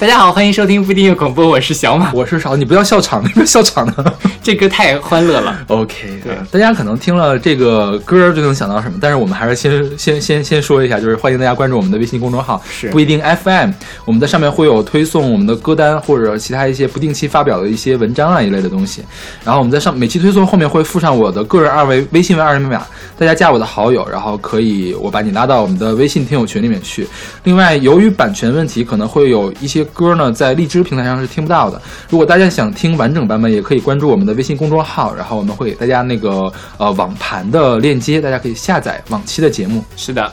[0.00, 3.94] 大家好，欢迎收听不一定有广播，我是小马，我是少，你不要笑场，你不要笑场呢，
[4.42, 5.54] 这歌太欢乐了。
[5.66, 12.88] OK，对，大家可能听了这个歌就能想到什么，但是我们还是先先先先说一下，就是欢迎大家关注我们的微信公众号，是。
[12.88, 13.72] 不一定 FM，
[14.06, 19.04] 我们在上面会有推送我们的歌单或者其他一些不定期发表的一些文章啊一类的东西，
[19.44, 22.86] 然后我们在上每期推送后面会附上我的个人二维微信为二维码，
[23.18, 27.06] 大家加我的好友，然后可以我把你拉到我们的微信听友群里面去。
[27.44, 31.80] 另外，由于版权问题，可能会有一些歌呢在荔枝平台上是听不到的。
[32.08, 39.84] 如果大家想听完整版本，也可以关注我们的微信公众号，然后我们会给大家那个呃网盘的链接，大家可以下载往期的节目。
[39.96, 40.24] 是的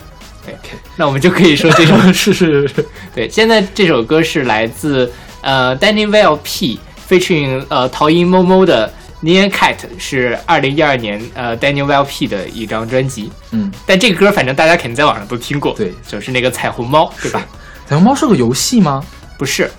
[0.46, 5.12] ，OK，那我们就可以说这首是是 是，对，现在这首歌是来自
[5.42, 8.92] 呃 Danny Well P featuring 呃陶音猫猫的
[9.24, 13.32] Neon Cat，是二零一二年呃 Daniel Well P 的一张专辑。
[13.52, 17.44] 嗯，但这个歌反正大家肯定在网上都听过，对，就是那个彩虹猫，对吧？
[17.88, 19.04] 彩虹猫是个游戏吗？
[19.38, 19.70] 不是。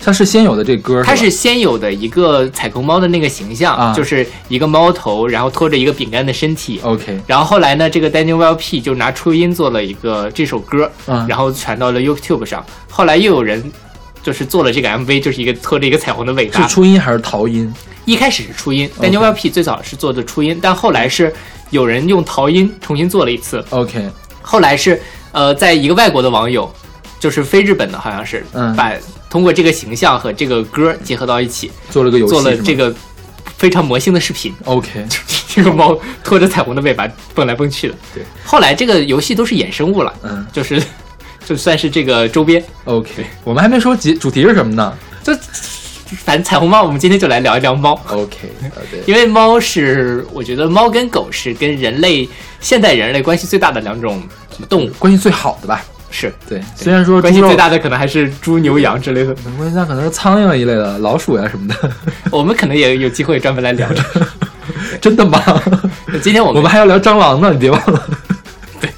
[0.00, 6.80] 它是先有的这歌，它是先有的一个彩虹猫的那个形象，啊、就是一个猫头，然后拖着一个饼干的身体。
[6.84, 12.64] OK，然后后来呢，这个 Daniel Well P 就拿初音做了一个这首歌，嗯、然后传到了 YouTube 上。
[12.88, 13.72] 后来又有人
[14.22, 16.62] 就是做了这个 MV，就是一个拖着一个彩虹的尾巴。
[16.62, 17.70] 是初音还是陶音？
[18.04, 21.34] 一开始是初音，Daniel Well P 最早是做的初音，但后来是
[21.70, 23.62] 有人用陶音重新做了一次。
[23.70, 24.08] OK，
[24.40, 26.72] 后来是呃，在一个外国的网友，
[27.18, 28.92] 就是非日本的，好像是，嗯，把。
[29.30, 32.90] 通过这个形象和这个歌结合到一起，做了个游戏，做了这个
[33.58, 34.54] 非常魔性的视频。
[34.64, 35.04] OK，
[35.54, 37.94] 这个猫拖着彩虹的尾巴蹦来蹦去的。
[38.14, 40.82] 对，后来这个游戏都是衍生物了，嗯，就是
[41.44, 42.64] 就算是这个周边。
[42.84, 44.96] OK，我们还没说主主题是什么呢？
[45.22, 45.34] 就
[46.24, 48.00] 反正彩虹猫，我们今天就来聊一聊猫。
[48.08, 48.50] OK，
[48.90, 52.26] 对， 因为猫是我觉得猫跟狗是跟人类
[52.60, 54.22] 现代人类关系最大的两种
[54.70, 55.84] 动物，关系最好的吧。
[56.10, 61.74] 是对，虽然说关系最大的可能还是猪、牛、羊之类的，关系大可能是苍蝇一类的、老鼠呀、啊、什么的。
[62.32, 64.26] 我们可能也有机会专门来聊这个。
[65.00, 65.40] 真的吗？
[66.22, 68.08] 今天我们我们还要聊蟑螂呢，你别忘了。
[68.80, 68.90] 对，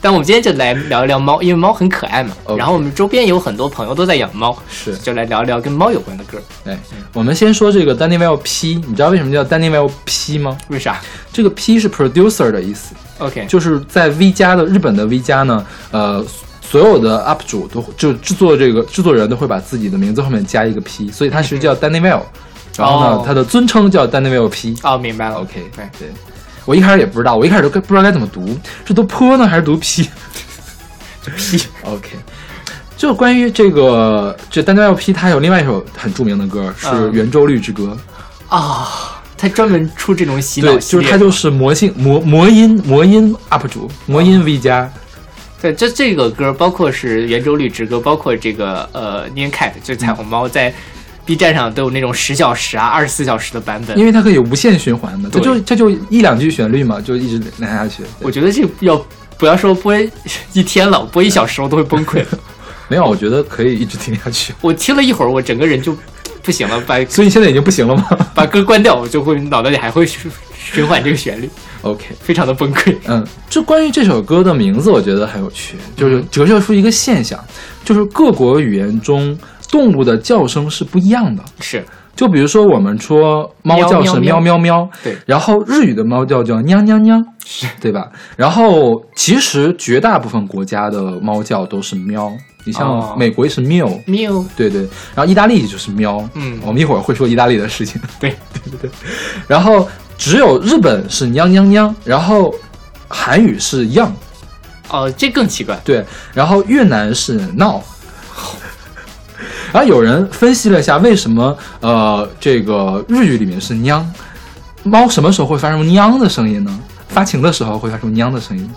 [0.00, 2.34] 但我们今天就来聊一聊猫，因为猫很可爱嘛。
[2.56, 6.38] 然后我们周边有很多朋友都在养猫，是，就来聊一聊跟猫有关的歌。
[6.64, 6.78] 哎，
[7.12, 10.56] 我们先说这个 Danny Well P，你知道为什么叫 Danny Well P 吗？
[10.68, 11.00] 为啥？
[11.32, 12.94] 这个 P 是 producer 的意思。
[13.26, 16.24] OK，就是在 V 加的日本的 V 加呢，呃。
[16.64, 22.22] 所有的 UP 主都就制作这个制作人都会把自己的名字后面加一个 P，所以他其实叫 Danny Well，、
[22.78, 24.74] 然后呢，哦、他的尊称叫 Danny Well P。
[24.82, 25.34] 哦，明白了。
[25.34, 26.08] OK，对对，
[26.64, 30.04] 我一开始也不知道，我一开始都不知道该怎么读，是读坡呢还是读 P？
[31.20, 31.62] 就 P。
[31.84, 32.08] OK，
[32.96, 37.94] 就关于这个这 Danny Well P，他有另外一首很著名的歌是《圆周率之歌》
[38.56, 38.86] 啊、哦，
[39.42, 44.88] 他专门出这种洗脑对，就是他就是魔性魔魔音魔音 UP 主，魔音 V 加。
[45.60, 50.72] 对，这这个歌包括是圆周率之歌，包括这个呃 Neon Cat，就是彩虹猫，在
[51.24, 58.04] B 站上都有那种十小时啊、二十四小时的版本，因为它可以无限循环的，它就它就一两句旋律嘛，就一直连下去。
[58.20, 59.04] 我觉得这要
[59.38, 59.92] 不要说播
[60.52, 62.24] 一天了，播一小时我都会崩溃。
[62.86, 64.54] 没有，我觉得可以一直听下去。
[64.60, 65.96] 我听了一会儿，我整个人就
[66.42, 68.06] 不行了，把 所以现在已经不行了吗？
[68.34, 71.48] 把歌关掉，我就会脑袋里还会循环这个旋律。
[71.82, 72.96] OK，非常的崩溃。
[73.06, 77.38] 嗯，就关于这首歌的名字，我觉得很有趣，就是折射出一个现象，
[77.84, 79.36] 就是各国语言中
[79.70, 81.42] 动物的叫声是不一样的。
[81.60, 81.84] 是，
[82.14, 87.22] 就比如说我们说猫叫是喵喵喵，对，然后日语的猫叫叫喵喵喵，
[87.80, 88.08] 对吧？
[88.36, 92.30] 然后其实绝大部分国家的猫叫都是喵，
[92.64, 93.88] 你像美国也是喵。
[94.06, 94.82] 喵，对对，
[95.14, 98.00] 然后意大利就是喵，嗯，我们一会儿会说意大利的事情。
[98.20, 98.88] 对对对。
[98.88, 98.90] 对，
[99.48, 99.88] 然后。
[100.18, 102.54] 只有日本是娘娘娘，然后
[103.08, 104.12] 韩语是 young，
[104.88, 105.76] 哦，这更奇怪。
[105.84, 107.82] 对，然后越南是闹。
[109.72, 114.06] 然后有人分析了一下，为什么呃这个日语里面是娘，
[114.82, 116.80] 猫什么时候会发出娘的声音呢？
[117.08, 118.70] 发情的时候会发出娘的声音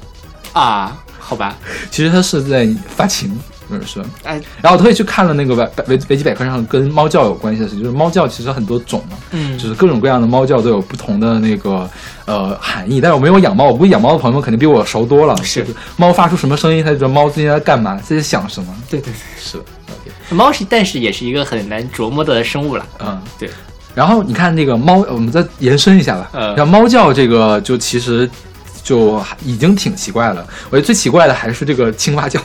[0.54, 0.96] 啊？
[1.20, 1.56] 好吧，
[1.90, 3.38] 其实它是在发情。
[3.72, 11.90] 有人说，哎，然后我特意去看了那个维维维基百科上跟猫叫有关系的事，就是猫叫其实很多种嘛，嗯，就是各种各样的猫叫都有不同的那个
[12.26, 13.02] 呃含义。
[13.02, 15.36] 但是我没有养猫，我估计养猫的朋友们肯定比我熟多了。
[15.44, 15.66] 是，
[15.98, 18.72] 猫发出什么声音，它就知道猫最近在干嘛，在想什么。
[18.88, 19.58] 对对对，是。
[20.30, 22.86] 猫是，但是也是一个很难琢磨的生物了。
[23.00, 23.50] 嗯，对。
[23.94, 26.30] 然后你看那个猫，我们再延伸一下吧。
[26.34, 28.30] 呃，像猫叫这个，就其实
[28.84, 30.46] 就已经挺奇怪了。
[30.70, 32.42] 我觉得最奇怪的还是这个青蛙叫。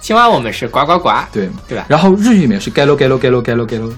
[0.00, 1.86] 青蛙我们是呱呱呱，对对吧？
[1.88, 3.92] 然后日语里面是 galo galo galo galo galo。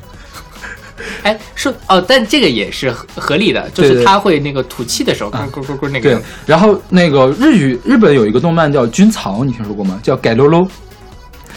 [1.22, 6.14] 哎，说哦，但这个也是合合理的，就是它会那个吐气的时候，咕咕咕咕那个。
[6.14, 10.00] 对，然后那个日语日本有一个动漫叫《军曹》，你听说过吗？
[10.02, 10.66] 叫 galo lo。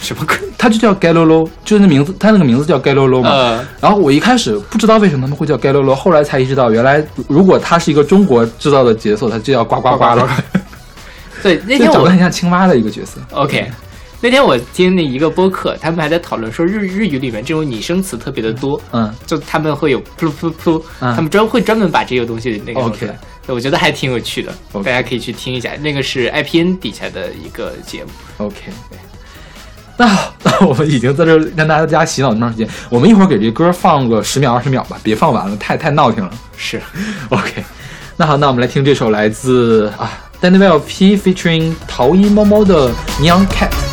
[0.02, 0.36] 什么鬼？
[0.58, 3.30] 他就叫 Galolo，就是那名字，他那个名字叫 Galolo 嘛。
[3.30, 10.28] 呃，然后我一开始不知道为什么他们会叫 Galolo，后来才意识到，原来如果它是一个中国制造的角色，它就叫呱呱呱了。
[11.42, 13.20] 对， 那就天我长得很像青蛙的一个角色。
[13.32, 13.70] OK，
[14.20, 23.18] 那天我听那一个播客，他们还在讨论说日日语里面这种拟声词特别的多，嗯，就他们会有噗噗噗，嗯他们专会专门把这个东西那个弄 OK 出来。
[23.48, 25.70] 我觉得还挺有趣的 OK 大家可以去听一下。
[25.80, 28.10] 那个是 IPN 底下的一个节目。
[28.36, 28.70] OK，
[29.96, 30.08] 那
[30.42, 36.30] 那我们已经在这儿让大家洗脑这么长时间，我们一会儿给这歌放个十秒二十秒吧，别放完了，太太闹挺了。
[36.56, 36.80] 是，
[37.30, 37.62] OK，
[38.16, 40.10] 那好，那我们来听这首来自啊
[40.40, 42.90] Daniel P featuring 桃一猫猫的
[43.20, 43.91] Neon Cat。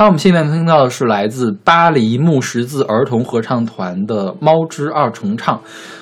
[0.00, 5.58] 好，我们现在听到的是来自巴黎木十字儿童合唱团的《猫之二重唱》。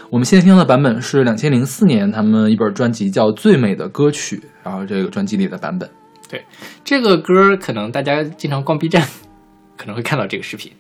[0.09, 5.91] 我们现在听到的版本是两千零四年他们一本专辑叫《最美的歌曲》，然后这个专辑里的版本。
[6.31, 6.45] 对
[6.85, 9.03] 这个歌可能大家经常逛 B 站，
[9.77, 10.71] 可能会看到这个视频，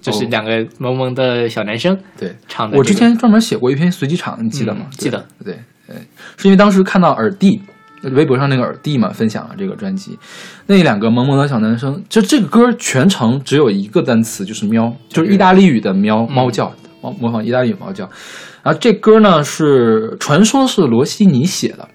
[0.00, 2.78] 就是哦两个萌萌的小男生对，唱的、这个。
[2.78, 4.82] 我之前专门写过一篇随机场，你记得吗？
[4.84, 5.26] 嗯记得。
[5.44, 5.58] 对，
[5.88, 5.96] 对，
[6.36, 7.60] 是因为当时看到耳帝
[8.02, 10.18] 微博上那个耳弟嘛，分享了这个专辑，
[10.66, 18.08] 那两个萌萌的小男生，就这个歌全程只有一个单词，就是喵，就是意大利语的喵，嗯猫叫，模模仿意大利语猫叫。
[18.62, 21.88] 然后这歌呢是传说是罗西尼写的。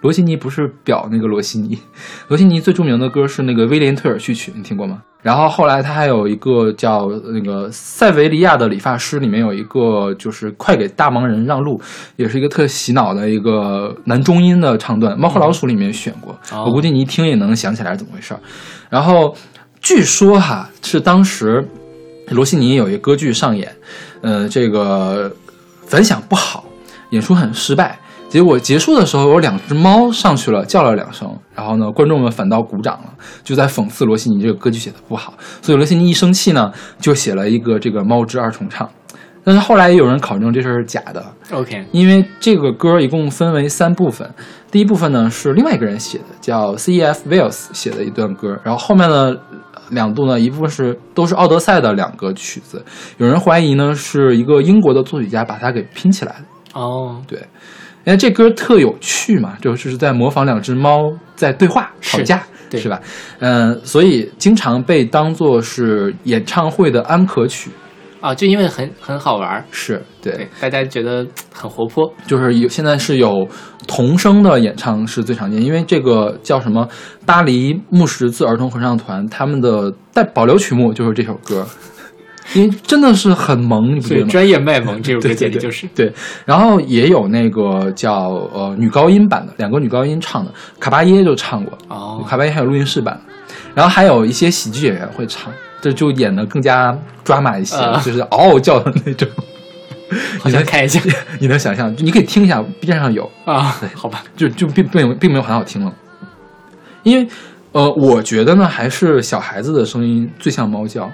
[0.00, 1.78] 罗西尼不是表那个罗西尼，
[2.28, 5.02] 罗西尼最著名的歌是那个威廉退尔序曲，你听过吗？
[5.22, 11.78] 然后后来他还有一个叫那个塞维利亚的理发师，里面有一个就是快给大忙人让路，
[12.16, 18.40] 也是一个特洗脑的一个男中音的唱段，《猫和老鼠》里面选过，哦我估计你一听也能想起来是怎么回事儿。
[18.88, 19.36] 然后
[19.82, 21.62] 据说哈是当时
[22.28, 23.70] 罗西尼有一个歌剧上演，
[24.22, 25.30] 呃，这个
[25.86, 26.64] 反响不好，
[27.10, 27.98] 演出很失败。
[28.30, 33.12] 结果结束的时候，有两只猫上去了，叫了两声，然后呢，观众们反倒鼓掌了，
[33.42, 35.34] 就在讽刺罗西尼这个歌剧写的不好。
[35.60, 38.86] 所以罗西尼一生气呢，就写了一个这个《猫之二重唱》。
[39.42, 44.30] 但是后来也有人考证这事儿是假的，OK，因为这个歌一共分为三部分，
[44.70, 47.28] 第一部分呢是另外一个人写的，叫 C.E.F.
[47.28, 49.34] Wells 写的一段歌，然后后面呢
[49.88, 52.84] 两度呢，一部分是都是奥德赛的两个曲子，
[53.16, 56.44] 有人怀疑呢是一个英国的作曲家把它给拼起来的。
[56.78, 57.42] 哦，对，
[58.04, 63.00] 因为这歌特有趣嘛，就是在模仿两只猫在对话是吵架，对是吧？
[63.40, 67.70] 嗯、所以经常被当做是演唱会的安可曲，
[68.20, 72.10] 啊，就因为很很好玩儿，是对对，大家觉得很活泼。
[72.26, 73.46] 就是有现在是有
[73.86, 76.88] 童声的演唱是最常见，因为这个叫什么
[77.26, 81.66] 巴黎木十字儿童合唱团，他们的带保留曲目就是这首歌，
[82.54, 84.28] 因为真的是很萌，你不觉得吗？
[84.28, 86.12] 专业卖萌这首歌简直就是对，
[86.44, 93.20] 然后也有那个叫呃女高音版的，两个女高音唱的，卡巴耶就唱过，哦，卡巴耶还有录音室版，
[93.74, 99.28] 然后还有一些喜剧演员会唱，这就演的更加抓马一些，啊就是嗷嗷叫的那种。
[100.44, 101.00] 你能看一下
[101.38, 101.94] 你能想象？
[101.98, 105.92] 你可以听一下，B 站上有，啊，好吧，就就并并并没有很好听了，
[107.04, 107.28] 因为
[107.70, 111.08] 呃，我觉得呢，还是小孩子的声音最像猫叫。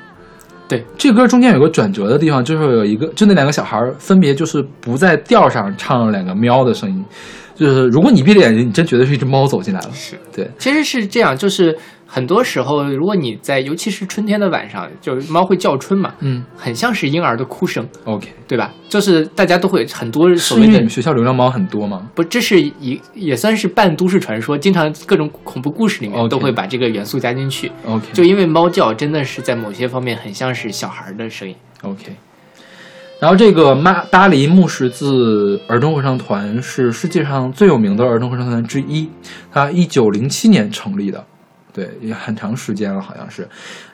[0.69, 7.05] 对，这歌中间有个转折的地方，就是有一个，就那两个小孩儿分别就是不在调上唱了两个喵的声音，
[7.55, 9.91] 就是如果你闭着眼睛，你真觉得是一只猫走进来了。
[9.93, 10.17] 是。
[10.35, 11.77] 对，其实是这样，就是
[12.17, 18.73] 很多时候，如果你在，尤其是春天的晚上，就是猫会叫春嘛，嗯很像是婴儿的哭声，，OK，对吧？
[18.89, 22.09] 就是大家都会很多是所谓的学校流浪猫很多吗？
[22.15, 27.71] 不，这是一也算是半都市传说，经常各种恐怖故事里面都会把这个元素加进去。
[27.85, 31.55] OK，就因为猫叫真的是在某些方面很像是小孩的声音。
[31.83, 32.17] OK。
[33.21, 39.07] 然后这个巴巴黎木十字儿童合唱团是世界上最有名的儿童合唱团之一，
[39.53, 41.23] 它一九零七年成立的，
[41.77, 43.47] 对，也很长时间了，好像是，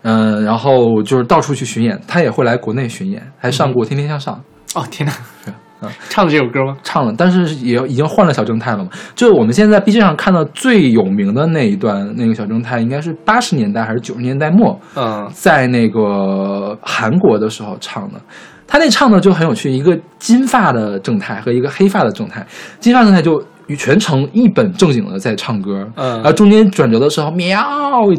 [0.03, 4.41] 嗯，然后就是到处去巡演，他也会来国内巡演，还上过《天天向上》
[4.81, 6.77] 哦天哪是嗯， 唱的这首歌吗？
[6.85, 8.91] 唱了，但是也已经换了小正太了嘛。
[9.17, 18.21] 就是我们现在 B 站上看到最有名的那一段，那个小正太应该是八十年代还是九十年代末，嗯，在那个韩国的时候唱的。
[18.65, 22.47] 他那唱的就很有趣，一个金发的正太和一个黑发的正太，
[22.79, 23.45] 金发正太就与
[23.77, 26.15] 全程一本正经的在唱歌，嗯。
[26.17, 27.59] 然后中间转折的时候喵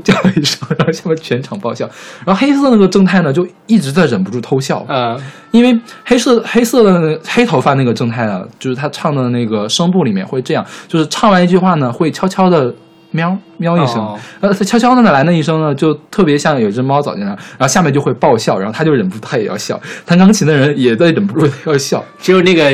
[0.03, 1.89] 叫了一声，然后下面全场爆笑。
[2.25, 5.19] 然后黑色那个正太呢，就一直在忍不住偷笑，嗯。
[5.51, 12.73] 因为黑色黑色的黑头发那个正太啊，就是他唱的那个声部里面会这样，就是唱完一句话呢，会悄悄的
[13.13, 14.19] 喵喵一声，哦。
[14.41, 22.69] 呃，他悄悄的来那一声呢，就特别像有一只猫走进来，然后下面就会爆笑，然后他就忍不住他也要笑，弹钢琴的人也在忍不住他要笑，只有那个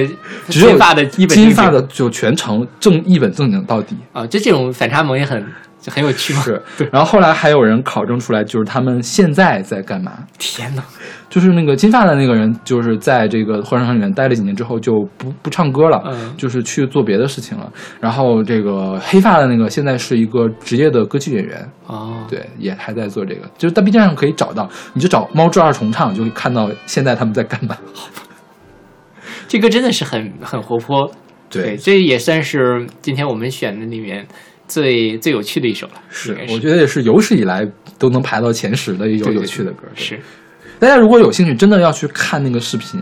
[0.48, 3.96] 只有金发的金发的就全程正一本正经到底。
[4.14, 5.46] 啊，就这种反差萌也很
[5.82, 6.42] 就很有趣嘛。
[6.42, 10.26] 是，然后后来还有人考证出来，就是他们现在在干嘛？
[10.38, 10.84] 天哪，
[11.30, 17.72] 就是那个金发的那个人，就是在这个合唱团里面待了几年之后，就不不唱歌了，嗯就是去做别的事情了。
[18.00, 27.78] 然后这个黑发的那个现在是一个职业的歌剧演员，哦，对，也还在做这个，就是在 B 站上可以找到，你就找猫之二重唱，就会看到现在他们在干嘛。
[29.48, 31.10] 这歌真的是很很活泼。
[31.50, 34.24] 对，这也算是今天我们选的里面
[34.70, 35.94] 最最有趣的一首了。
[36.10, 39.84] 是我觉得也是有史以来都能排到前十的一首有趣的歌。
[39.94, 40.20] 对是
[40.80, 43.02] 大家如果有兴趣，真的要去看那个视频。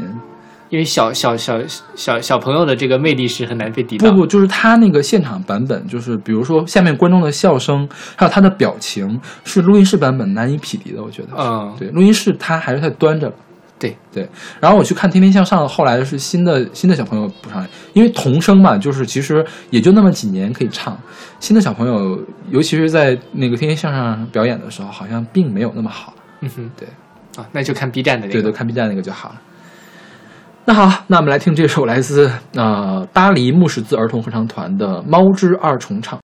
[0.69, 1.57] 因为小小小
[1.95, 4.11] 小小朋友的这个魅力是很难被抵挡。
[4.11, 11.01] 不不，就是他那个现场版本，就是比如说下面观众的笑声，还有他的表情，是录音室版本难以匹敌的。
[11.01, 13.33] 我觉得，嗯，对，录音室他还是太端着了。
[13.79, 14.27] 对对，
[14.59, 20.97] 然后我去看《天天向上》，后来是新的新的小朋友补上来，因为童声嘛，就是其实也就那么几年可以唱，
[21.39, 22.19] 新的小朋友，
[22.49, 26.13] 尤其是在那个《天天向上》表演的时候，好像并没有那么好。
[26.41, 26.87] 嗯哼，对，
[27.35, 28.49] 啊，那就看 B 站的那对，个。
[28.49, 29.35] 都看 B 站那个就好了。
[30.65, 36.17] 那好，那我们来听这首来自呃巴黎木十字儿童合唱团的《猫之二重唱》。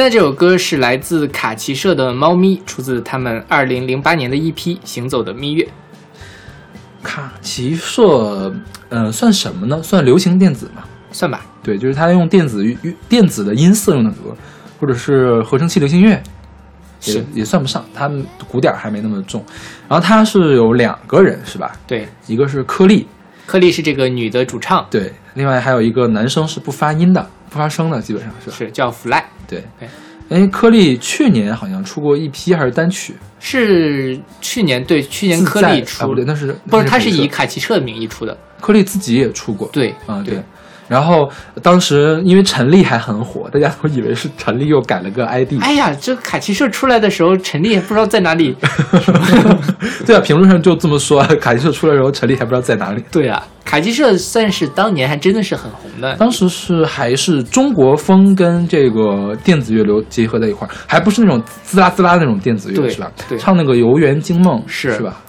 [0.00, 5.62] 现在这首歌是来自卡奇社的《猫咪》，出自他们二零零八年的一批《行走的蜜月》。
[7.02, 8.50] 卡奇社，
[8.88, 9.82] 嗯、算什么呢？
[9.82, 10.88] 算流行电子吧。
[11.12, 14.34] 算吧，对，就是他用电子乐电子的音色用的歌，
[14.80, 16.22] 或者是合成器流行乐，
[17.04, 19.44] 也也算不上，他们鼓点儿还没那么重。
[19.86, 21.72] 然后他是有两个人是吧？
[21.86, 23.06] 对，一个是颗粒，
[23.44, 28.50] 颗粒是这个女的主唱，对，另外还有一个男生是不发音的，不发声的，基本上是？
[28.50, 29.62] 是叫 Fly，对。
[29.78, 29.88] 对。
[30.30, 40.36] 哎，颗粒去年好像出过一批还是单曲，是去年对去年颗粒出不对，那是不是，它是以卡奇彻的名义出的，颗粒自己也出过，对啊，对。
[40.36, 40.44] 对。
[40.90, 41.30] 然后
[41.62, 45.52] 当时因为陈粒还很火，大家都以为是陈粒又改了个 ID。
[45.60, 48.56] 哎呀，这卡奇社出来的时候，陈粒也不知道在哪里。
[50.04, 53.04] 对啊，评论上就这么说， 卡奇社出来的时候，陈粒还不知道在哪里。
[53.12, 56.16] 对啊，卡奇社算是当年还真的是很红的。
[56.16, 63.08] 当时是还是中国风跟这个电子乐流结合在一块儿，还不是那种滋啦滋啦那种电子乐是吧？
[63.28, 65.20] 对唱那个《游园惊梦》是是吧？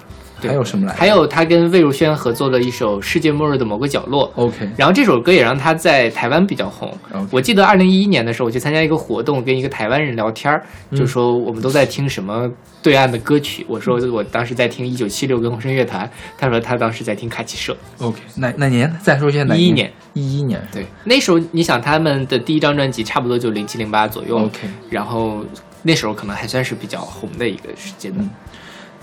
[0.42, 1.00] 对还有什么来着？
[1.00, 4.28] 还有他跟魏如萱合作了一首《世界末日的某个角落》。
[4.36, 6.92] OK，然后这首歌也让他在台湾比较红。
[7.30, 12.50] 我记得二零一一年的时候，我去参加一个活动，跟一个台湾人聊天儿，嗯就说我们都在听什么
[12.82, 13.66] 对岸的歌曲。
[13.70, 17.78] 我说我当时在听一九七六跟红声乐团，他说他当时在听卡奇社。
[18.00, 18.92] OK，哪哪年？
[19.02, 19.92] 再说一下哪11年？
[20.14, 20.62] 一一年。
[20.72, 25.46] 对，那时候你想他们的第一张专辑差不多就零七零八左右 OK，然后
[25.84, 28.26] 那时候可能还算是比较红的一个时间段。
[28.26, 28.30] 嗯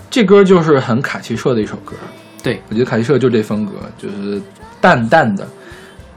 [0.09, 1.95] 这歌就是很卡奇社的一首歌。
[2.41, 4.41] 对，我觉得卡奇社就这风格，就是
[4.79, 5.47] 淡淡的，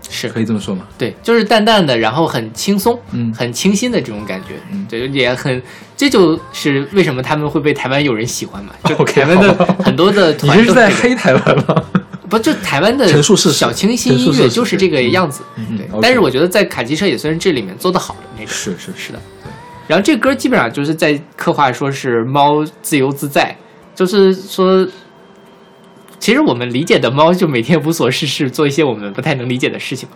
[0.09, 0.85] 是可以这么说吗？
[0.97, 5.61] 对，就是淡淡的，然后很轻松，嗯很清新的这种感觉，嗯对，也很，
[5.97, 9.53] 这就是为什么他们会被台湾有人喜欢嘛，就 台湾的
[9.85, 11.85] 很多的你是在黑台湾吗？
[12.31, 15.43] 不就台湾的小清新音乐就是这个样子，
[15.77, 15.87] 对。
[16.01, 19.21] 但是我觉得在卡奇社也算是这里面做的好的那种，是是是的。
[19.87, 23.55] 然后这歌基本上就是在刻画说是猫自由自在，
[23.95, 24.87] 就是说，
[26.19, 30.09] 其实我们理解的猫就每天无所事事，做一些我们不太能理解的事情。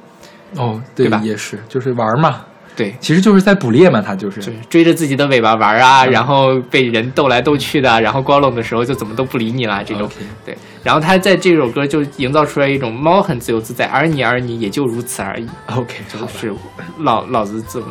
[0.56, 1.20] 哦，对吧？
[1.24, 2.42] 也是，就是玩嘛，
[2.76, 4.40] 对，其实就是在捕猎嘛，它就是。
[4.40, 6.10] 就是追着自己的尾巴玩啊，嗯。
[6.10, 10.08] 然后被人逗来逗去的，然后光冷的时候就怎么都不理你了，这种。
[10.44, 16.26] 对，然后他在这首歌就营造出来一种猫很自由自在，而你而你也就如此而已，OK，就。
[16.28, 16.54] 是
[17.00, 17.88] 老老子怎么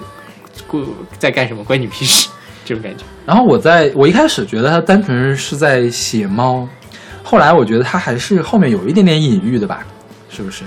[0.65, 0.81] 过
[1.19, 2.29] 在干什么关你屁事
[2.65, 3.05] 这种感觉。
[3.25, 6.67] 然后我在我一开始觉得他单纯是在写猫，
[7.23, 9.85] 后来我觉得他还是后面有一点点隐喻的吧，
[10.29, 10.63] 是不是？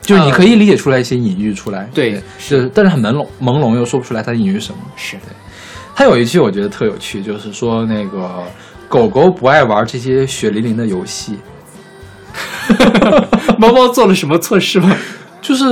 [0.00, 4.78] 就是你可以理解出来一些隐喻出来，对是，但是很朦胧，朦胧又说不出来它隐喻什么。
[4.96, 5.16] 是
[5.94, 8.42] 他有一句我觉得特有趣，就是说那个
[8.88, 11.36] 狗狗不爱玩这些血淋淋的游戏，
[13.58, 14.96] 猫猫做了什么错事吗？
[15.50, 15.64] 就是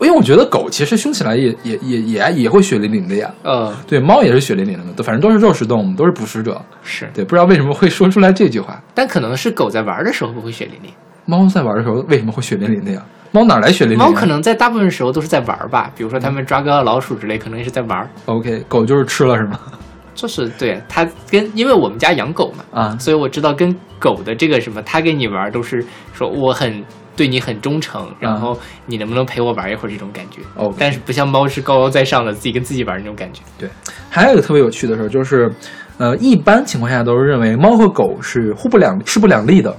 [0.00, 3.28] 因为我觉得狗其实凶起来也也也也也会血淋淋的呀。
[3.42, 6.62] 呃，对，猫也是血淋淋的反正都是肉食动物，都是捕食者。
[6.84, 8.80] 是，对，不知道为什么会说出来这句话。
[8.94, 10.92] 但可能是狗在玩的时候不会血淋淋，
[11.26, 13.02] 猫在玩的时候为什么会血淋淋的呀？
[13.32, 14.08] 猫哪来血淋淋呀？
[14.08, 18.08] 猫可能在大部分时候都是在玩吧，比如说他们抓个老鼠之类，可能也是在玩。
[18.26, 19.58] OK，狗就是吃了是吗？
[20.14, 26.84] 就是对它跟，因为我们家养狗嘛，啊所以我知道跟狗的这个什么，它跟你玩都是说我很
[27.16, 30.40] 对你很忠诚，然后你能不能陪我玩一会儿这种感觉。
[30.56, 33.42] 哦但是不像猫是高高在上的，自己跟自己玩那种感觉。
[33.58, 33.68] 对，
[34.10, 35.52] 还有一个特别有趣的事儿就是，
[35.98, 39.74] 呃，一般情况下都是认为猫和狗是互不两势不两立的，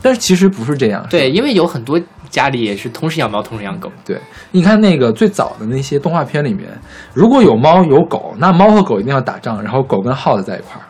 [0.00, 1.06] 但是其实不是这样。
[1.10, 3.90] 对，因为有很多家里也是同时养猫，同时养狗。
[4.04, 4.18] 对，
[4.50, 6.68] 你看那个最早的那些动画片里面，
[7.12, 10.84] 如果有猫有狗，那猫和狗一定要打仗，然后狗跟耗子在一块儿，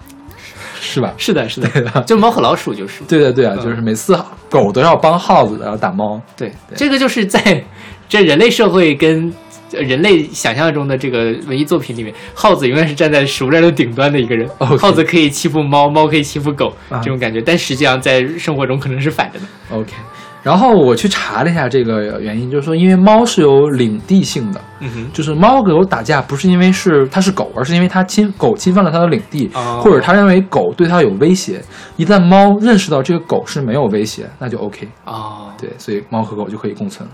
[0.80, 1.12] 是吧？
[1.16, 3.02] 是的，是的，对的就猫和老鼠就是。
[3.08, 6.20] 对对对啊，嗯就是每次狗都要帮耗子，然后打猫。
[6.36, 7.62] 对，这个就是在
[8.08, 9.32] 这人类社会跟
[9.72, 14.48] 呃人类想象中的这个文艺作品里面，耗子永远是站在食物链的顶端的一个人。
[14.78, 17.40] 耗子可以欺负猫，猫可以欺负狗，啊这种感觉。
[17.42, 19.44] 但实际上在生活中可能是反着的。
[19.70, 19.92] OK，
[20.42, 31.60] 然后我去查了一下这个原因，就是说因为猫是有领地性的，嗯哼，就是猫和狗打架不是因为是它是狗，而是因为它侵狗侵犯了它的领地，哦或者它认为狗对它有威胁。
[31.96, 34.88] 一旦猫认识到这个狗是没有威胁，那就 OK。
[35.04, 37.06] 哦，对，所以猫和狗就可以共存。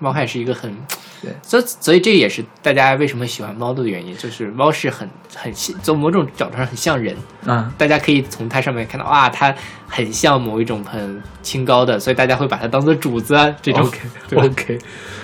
[0.00, 0.74] 猫还是一个很，
[1.22, 7.14] 对，所以所以这也是大家为什么喜欢猫的原因，就是猫是很很像从某种角度上很像人，
[7.46, 9.54] 啊，大家可以从它上面看到哇，它
[9.86, 13.82] 很像某一种很清高的，所以大家会把它当做主子啊这种。
[13.82, 14.78] OK 对吧 OK，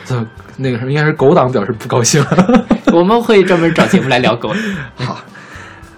[0.04, 0.26] 这
[0.58, 2.24] 那个什么应该是狗党表示不高兴。
[2.92, 4.54] 我们会专门找节目来聊狗。
[4.96, 5.20] 好，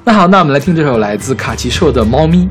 [0.04, 2.46] 那好，那我们来听这首来自卡奇社的《猫咪》。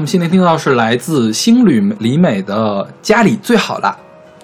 [0.00, 3.96] 们现在听到是来自星旅里美的《家里最好啦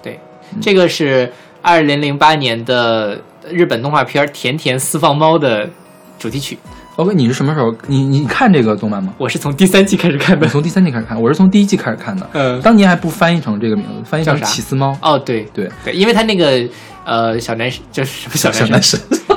[0.03, 0.21] 对，
[0.61, 5.69] 这个是二零零八年的日本动画片《甜甜私房猫》的
[6.19, 6.55] 主题曲。》。
[6.97, 7.75] OK，你是什么时候？
[7.87, 9.13] 你你看这个动漫吗？
[9.19, 10.47] 我是从第三季开始看的。
[10.47, 12.27] 我从第三季开始看，我是从第一季开始看的。
[12.33, 14.97] 嗯当年还不翻译成这个名字，翻译成起司猫。
[15.03, 16.67] 哦，对对，对，因为他那个
[17.05, 19.37] 呃小男生就是什么小男小男生生。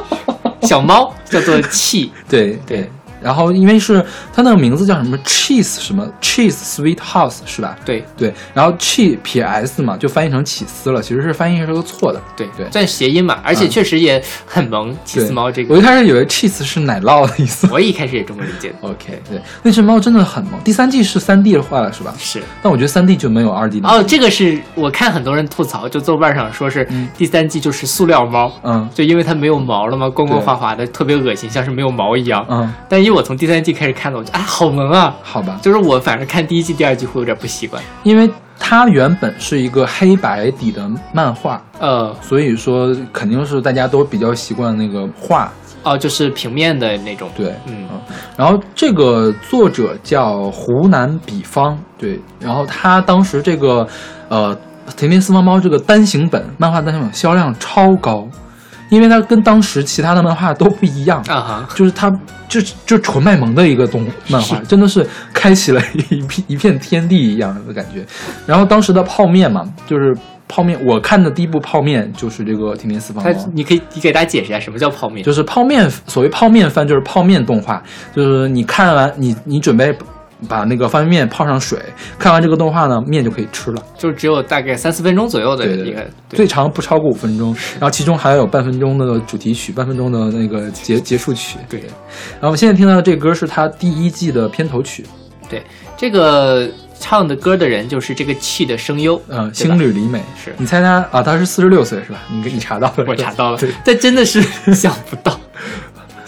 [0.69, 2.89] 小猫叫做气，对 对。
[3.21, 4.03] 然后因为是
[4.33, 7.75] 它那个名字叫什么 cheese 什么 cheese sweet house 是吧？
[7.85, 8.33] 对对。
[8.53, 12.21] 然后 che 撇 s 嘛，就翻译成起司了，其实是翻译是个错的。
[12.35, 14.95] 对对算谐音嘛，而且嗯确实也很萌。
[15.05, 17.67] 起司猫这个，我一开始以为 cheese 是奶酪的意思。
[17.71, 18.75] 我一开始也这么理解的。
[18.87, 20.59] OK，对，那只猫真的很萌。
[20.63, 22.13] 第三季是三 D 化了是吧？
[22.17, 23.87] 是但我觉得三 D 就没有二 D 的。
[23.89, 32.45] 哦，这个是我看很多人吐槽，就豆瓣上说是嗯第三季就是塑料猫，嗯就因为它没有毛了嘛，光光滑滑的，特别恶心，像是没有毛一样。
[32.49, 35.15] 嗯，但因为我从第三季开始看的，我就哎好萌啊！
[35.21, 37.81] 好吧，就是我反正看第一季、第二季会有点不习惯。
[38.03, 45.51] 因为它原本是一个黑白底的漫画，呃，所以说肯定是大家都比较习惯那个画。
[45.81, 47.29] 哦，就是平面的那种。
[47.37, 47.87] 对，嗯
[48.35, 53.87] 然后这个作者叫湖南比方，对，然后他当时这个
[54.27, 54.53] 呃
[54.97, 58.27] 《甜甜私房猫》这个单行本漫画单行本销量超高，
[58.89, 61.19] 因为它跟当时其他的漫画都不一样。
[61.27, 62.09] 啊哈，就是它，
[62.47, 68.05] 就就纯卖萌的一个动漫画，真的是开启了一片一片天地一样的感觉。
[68.45, 70.15] 然后当时的泡面嘛，就是
[70.47, 75.23] 泡面，我看的第一部泡面就是这个《甜甜私房它猫》，你可以你给大家解释一下什么叫泡面？
[75.23, 77.81] 就是泡面，所谓泡面番就是泡面动画，
[78.15, 79.95] 就是你看完你你准备
[80.47, 81.77] 把那个方便面泡上水，
[82.17, 83.83] 看完这个动画呢，面就可以吃了。
[83.97, 91.57] 就只有大概三四分钟左右的一个，最长不超过五分钟，然后其中还有半分钟的主题曲，半分钟的那个结结束曲。
[91.69, 95.05] 对然后我们现在听到的这歌是他第一季的片头曲，
[95.49, 95.63] 对，
[95.97, 100.21] 这个唱的歌的人就是这个气的声优，呃，对吧星旅里美。
[100.41, 101.21] 是你猜他啊？
[101.21, 102.19] 他是四十六岁是吧？
[102.31, 103.05] 你给你查到了？
[103.07, 104.41] 我查到了对，但真的是
[104.73, 105.39] 想不到，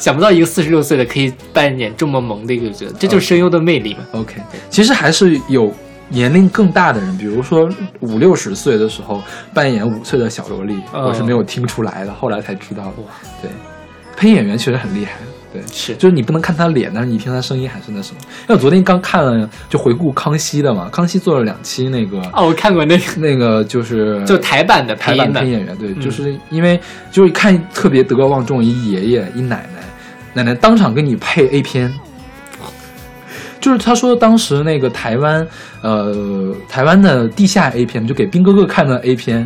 [0.01, 3.99] 想不到一个四十六岁的可以扮演这么萌的一个角色，这就是声优的魅力嘛。
[4.13, 5.71] OK，其实还是有
[6.09, 9.21] 年龄更大的人，比如说五六十岁的时候
[9.53, 13.13] 扮演五岁的小萝莉，嗯我是没有听出来的，后来才知道的哇。
[13.43, 13.51] 对，
[14.17, 15.11] 配音演员确实很厉害。
[15.53, 18.21] 对，是就是你不能看他脸，但是你听他声音还是那什么。
[18.21, 22.21] 因为我昨天刚看了，就回顾康熙的嘛，康熙做了两期那个。
[22.33, 26.79] 哦，我看过那个，那个就是就台版的配台版音的配音演员，对，嗯就是因为
[27.11, 29.83] 就是看特别德高望重一爷爷一奶奶，
[30.33, 31.93] 奶奶当场给你配 A 片，
[33.59, 35.45] 就是他说当时那个台湾
[35.81, 39.45] 呃台湾的地下 A 片，就给兵哥哥看的 A 片，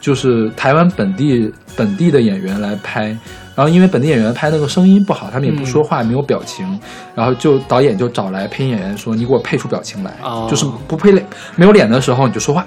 [0.00, 3.16] 就是台湾本地本地的演员来拍，
[3.54, 6.78] 然后因为本地演员拍那个声音不好，他们也不说话，也没有表情，
[7.14, 10.46] 然后就导演就找来配音演员说，你给我配出表情来，哦。
[10.50, 11.24] 就是不配脸
[11.56, 12.66] 没有脸的时候你就说话，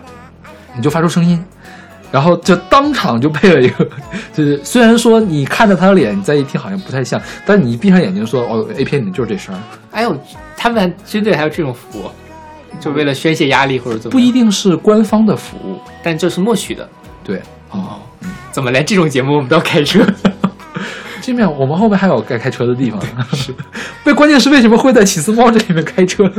[0.75, 1.43] 你就发出声音。
[2.11, 3.87] 然后就当场就配了一个，
[4.33, 9.59] 就是虽然说你看着他的脸，你再一听好像不太像，但你一闭上眼睛说哦，A 片里面就是这声儿，
[9.91, 10.15] 哎呦，
[10.55, 12.09] 他们还军队还有这种服务，
[12.79, 14.11] 就为了宣泄压力或者怎么？
[14.11, 16.87] 不一定是官方的服务，但这是默许的。
[17.23, 17.41] 对。
[17.69, 17.99] 哦，
[18.51, 19.99] 怎么连这种节目我们都要开车？
[21.21, 23.01] 这面我们后面还有该开车的地方，
[23.35, 23.53] 是。
[24.05, 26.31] 为关键是为什么会在起司猫这里面开车？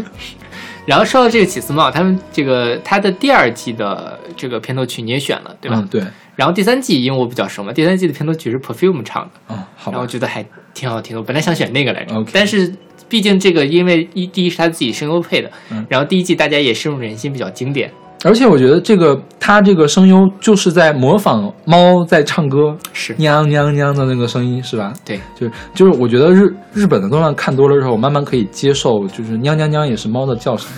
[0.88, 5.76] 然后说到这个起司帽，他们这个他的第二季的这个片头曲你也选了，对吧？
[5.78, 6.02] 嗯，对。
[6.34, 10.06] 然后第三季因为我比较熟嘛，第三季的片头曲是 Perfume 唱的，哦、好然后。
[10.06, 11.20] 觉得还挺好听的。
[11.20, 12.72] 我本来想选那个来着但是
[13.06, 17.92] 毕竟这个因为一第一是他自己声优配的，嗯然后第一季大家也深入人心，比较经典。
[18.24, 24.92] 而且我觉得这个他这个声优就是在模仿猫在唱歌，是喵喵喵的那个声音，是吧？
[25.04, 30.68] 对，就是就是，我觉得日日本的动漫看多了之后，我慢慢可以接受，就是喵喵喵也是猫的叫声。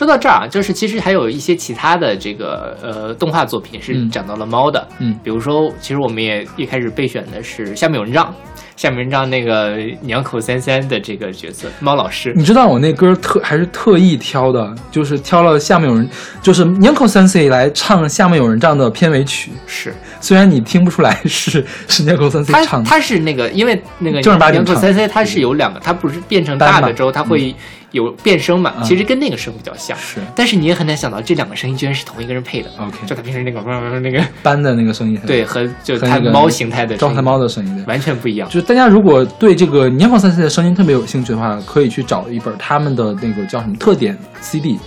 [0.00, 4.08] 说到这儿啊，就是其实还有一些其他的这个呃动画作品是嗯。
[4.10, 5.14] 讲到了猫的，嗯。
[5.22, 8.34] 比如说，其实我们也一开始备选的是下面有人让，
[8.76, 16.08] 下面有人让那个娘口三三的这个角色猫老师，你知道我那歌特还是特意挑的，就是挑了下面有人，
[16.40, 19.50] 就是 Nyanko Sensei 来唱下面有人唱的片尾曲。
[19.66, 19.92] 是。
[20.22, 27.54] 虽然你听不出来是是 Nyanko 他 Sensei 唱的，他是那个，因为那个正儿八经鸟口唱三三他是有两个，他不是变成大的之后，他会
[27.92, 33.60] 有变声嘛，嗯其实跟那个声比较像，是但是你也很难想到这两个声音居然是同一个人配的，OK 就他平时那个
[34.00, 37.84] 那个 斑的那个声音，对，和就和那个它猫形态的状态猫的声音，对。
[37.86, 38.48] 完全不一样。
[38.48, 44.78] 就是大家如果对这个年广三 C 的声音特别有兴趣的话，可以去找一本他们的那个叫什么特点 CD，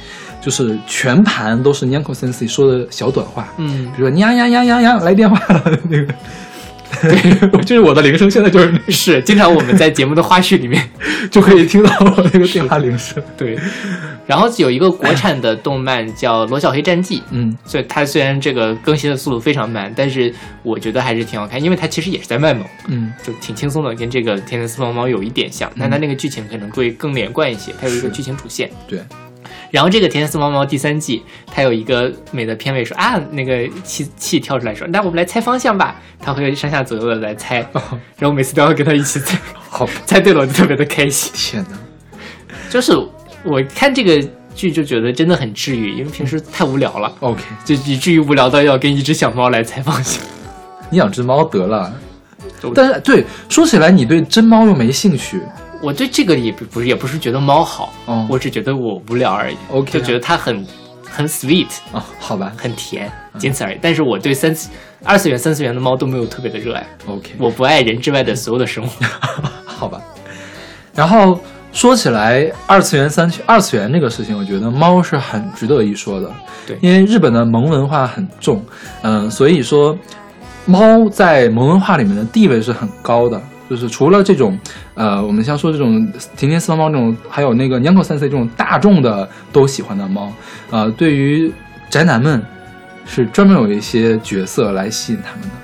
[0.42, 6.14] 就是全盘都是 Nyanko Sensei 说的小短话，嗯比，如说呀呀呀呀呀来电话了那个，
[7.04, 10.90] 对， 就是我的铃声，现在就是那是经常我们在节目的花絮里面
[11.30, 13.22] 就可以听到我那个电话铃声。
[13.38, 13.58] 对，
[14.26, 28.70] 然后有一个国产的动漫叫《罗小黑战记》，嗯，所以它虽然这个更新的速度非常慢，但是我觉得还是挺好看，因为它其实也是在卖萌，嗯，就挺轻松的，跟这个《天天丝毛猫》有一点像，但它那个剧情可能会更连贯一些，它有一个剧情主线。
[28.88, 29.00] 对，
[29.74, 37.68] 然后这个《天天丝毛猫》第三季，它有一个美的片尾说啊，那个气气跳出来说，那我们来猜方向吧，它会上下左右的来猜，
[38.20, 39.36] 然后每次都要跟他一起猜，
[39.68, 41.32] 好， 猜对了我就特别的开心。
[41.34, 42.18] 天哪，
[42.70, 42.96] 就是
[43.44, 50.24] 我看这个剧就觉得真的很治愈，因为平时太无聊了，OK，就以至于无聊到要跟一只小猫来猜方向。
[50.92, 51.92] 你养只猫得了。
[52.76, 55.42] 但是对，说起来你对真猫又没兴趣
[55.84, 59.58] 我对这个也不不是也不是觉得猫好，嗯，我只觉得我无聊而已。
[59.70, 60.66] OK 就觉得它很
[61.06, 63.78] 很 sweet，啊，好吧很甜，仅此而已。
[63.82, 64.70] 但是我对三次
[65.04, 69.06] 二次元、三次元的猫都没有特别的热爱，，OK，我不爱人之外的所有的生活。
[69.68, 70.02] 好吧。
[70.96, 71.38] 然后
[71.74, 76.32] 说起来，二次元、三二次元这个事情，我觉得猫是很值得一说的。
[76.66, 78.64] 对因为日本的萌文化很重，
[79.02, 79.98] 嗯、所以说
[80.66, 83.42] 猫在萌文化里面的地位是很高的。
[83.74, 84.56] 就是除了这种，
[84.94, 86.08] 呃，我们像说这种
[86.38, 90.32] 甜甜四方猫这种，还有那个 Nyanko Sensei 这种大众的都喜欢的猫，
[90.70, 91.52] 呃，对于
[91.90, 92.40] 宅男们
[93.04, 95.56] 是专门有一些角色来吸引他们的，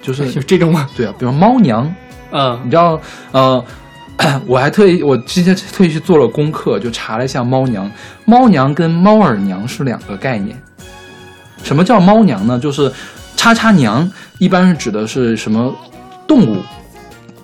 [0.00, 0.88] 就是 有这种吗？
[0.96, 1.92] 对啊，比如猫娘，
[2.30, 3.00] 嗯你知道，
[3.32, 3.64] 呃，
[4.46, 7.90] 我还特意我之前特意去做了功课，就查了一下猫娘。
[8.24, 10.56] 猫娘跟猫耳娘是两个概念。
[11.64, 12.56] 什么叫猫娘呢？
[12.56, 12.92] 就是
[13.34, 14.08] 叉叉娘，
[14.38, 15.74] 一般是指的是什么
[16.26, 16.62] 动物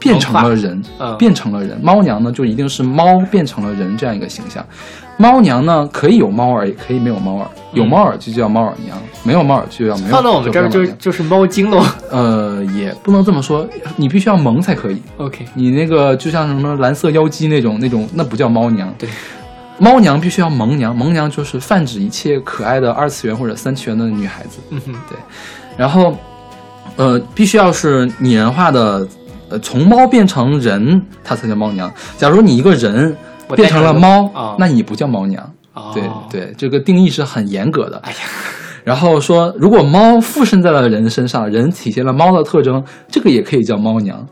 [0.03, 1.79] 变成了人，嗯，变成了人。
[1.83, 4.65] 猫娘呢，就一定是猫变成了人这样一个形象。
[5.19, 7.47] 猫娘呢，可以有猫耳，也可以没有猫耳。
[7.73, 10.09] 有猫耳就叫猫耳娘，没有猫耳就叫没有。
[10.09, 11.85] 放到我们这儿就就就是猫精喽。
[12.11, 15.01] 呃，也不能这么说，你必须要萌才可以。
[15.19, 18.93] OK，你那个就像什么蓝色妖姬那种那种，那不叫猫娘。
[18.99, 19.09] 对，
[19.79, 24.59] 猫娘必须要萌娘，萌娘就是泛指一切可爱的二次元或者三次元的女孩子。
[24.71, 25.19] 嗯哼，对
[25.77, 26.17] 然后，
[26.97, 29.07] 呃，必须要是拟人化的，
[29.53, 31.93] 呃，从猫变成人，它才叫猫娘。
[32.17, 33.15] 假如你一个人
[33.55, 35.49] 变成了猫，哦那你不叫猫娘。
[35.75, 37.99] 哦对，对，这个定义是很严格的。
[37.99, 38.17] 哎呀，
[38.85, 44.27] 然后说，如果猫附身在了人身上，人体现了猫的特征，这个也可以叫猫娘。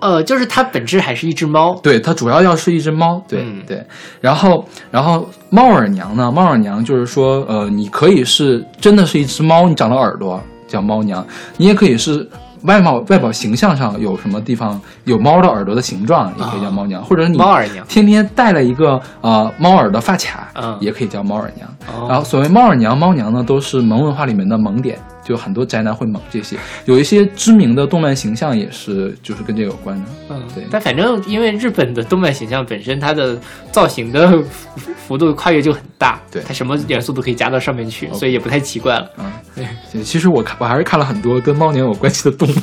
[0.00, 1.74] 呃，就是它本质还是一只猫。
[1.82, 3.82] 对，它主要要是一只猫，对、嗯对。
[4.20, 6.30] 然后，然后猫耳娘呢？
[6.30, 12.28] 猫耳娘就是说，呃，你可以是真的是一只猫，你长了耳朵叫猫娘，你也可以是
[12.66, 17.86] 外貌外表形象上有什么地方有猫的耳朵的形状，也可以叫猫娘，或者你猫耳娘。
[17.86, 20.76] 天天戴了一个呃猫耳的发卡，嗯。
[20.80, 21.68] 也可以叫猫耳娘。
[21.86, 22.06] 哦。
[22.08, 30.04] 然后所谓猫耳娘、猫娘呢，都是萌文化里面的萌点，就很多宅男会猛这些，有一些知名的动漫形象也是就是跟这个有关的。
[30.30, 30.64] 嗯，对。
[30.70, 33.36] 但反正因为日本的动漫形象本身它的
[33.72, 36.40] 造型的幅幅度跨越就很大，对。
[36.46, 39.10] 它什么元素都可以加到上面去，所以也不太奇怪了。
[39.18, 42.62] 嗯，对，其其实我看我还是看了很多跟猫娘有关系的动漫，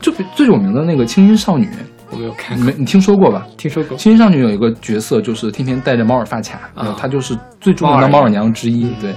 [0.00, 1.66] 就比最有名的那个《青音少女》，
[2.10, 3.46] 我没有看你没你听说过吧？
[3.56, 6.86] 听说过《青音少女》有一个角色就是天天戴着猫耳发卡，啊。
[6.86, 8.52] 呃她就是最著名的猫耳娘。
[8.52, 8.90] 之一。
[9.00, 9.14] 对，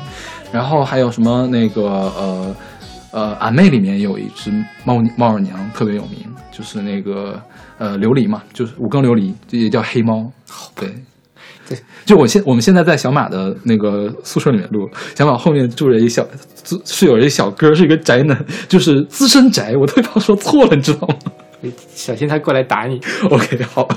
[0.53, 2.55] 然后还有什么那个呃
[3.11, 4.51] 呃，俺妹里面有一只
[4.85, 6.19] 猫猫耳娘特别有名，
[6.51, 7.41] 就是那个
[7.77, 10.31] 呃琉璃嘛，就是五更琉璃，这也叫黑猫。
[10.75, 10.89] 对。
[11.65, 16.21] 对，就我现我们现在在小马的那个宿舍里面录，小马后面住着一小
[16.61, 21.15] 住是有一小哥，是一个宅男，就是资深宅，我特别怕说错了，你知道吗？
[21.95, 22.99] 小心他过来打你。
[23.31, 23.87] OK，好，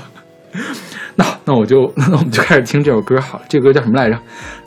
[1.17, 3.45] 那那我就 那我们就开始听这首歌好了。
[3.49, 4.17] 这歌叫什么来着？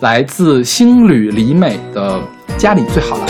[0.00, 2.20] 来自星旅里美的
[2.58, 3.26] 《家里最好了》。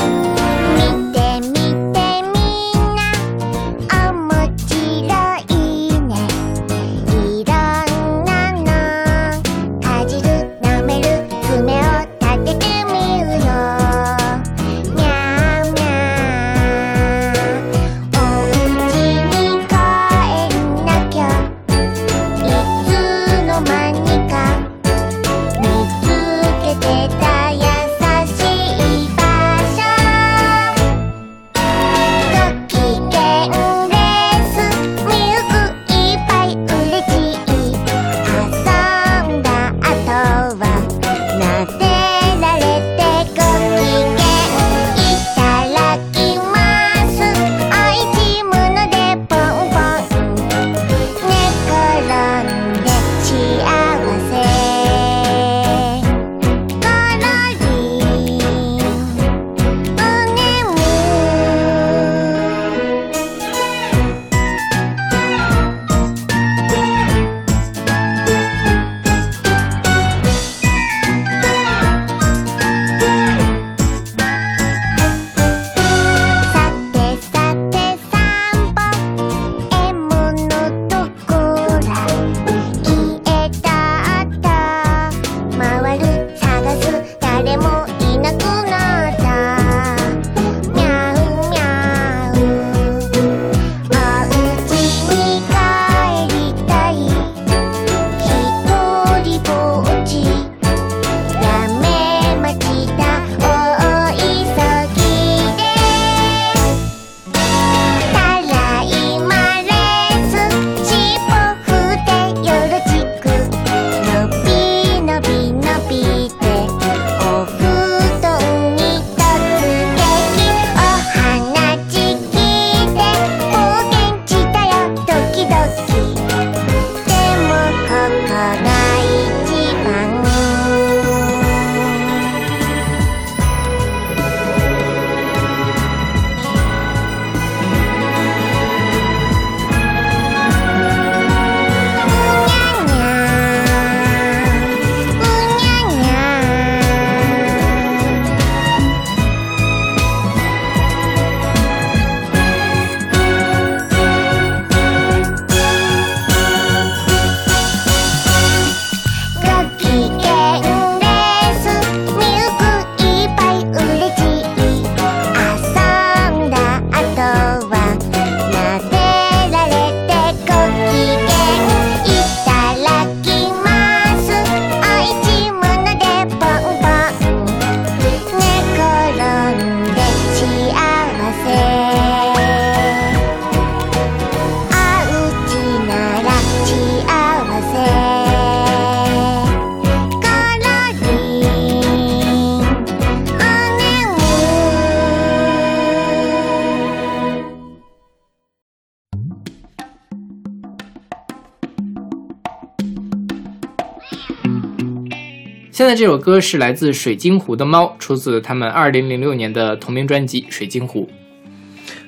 [206.01, 211.03] 这首歌是来自水晶湖的猫，出自他们二零零六年的同名专辑《水晶湖》。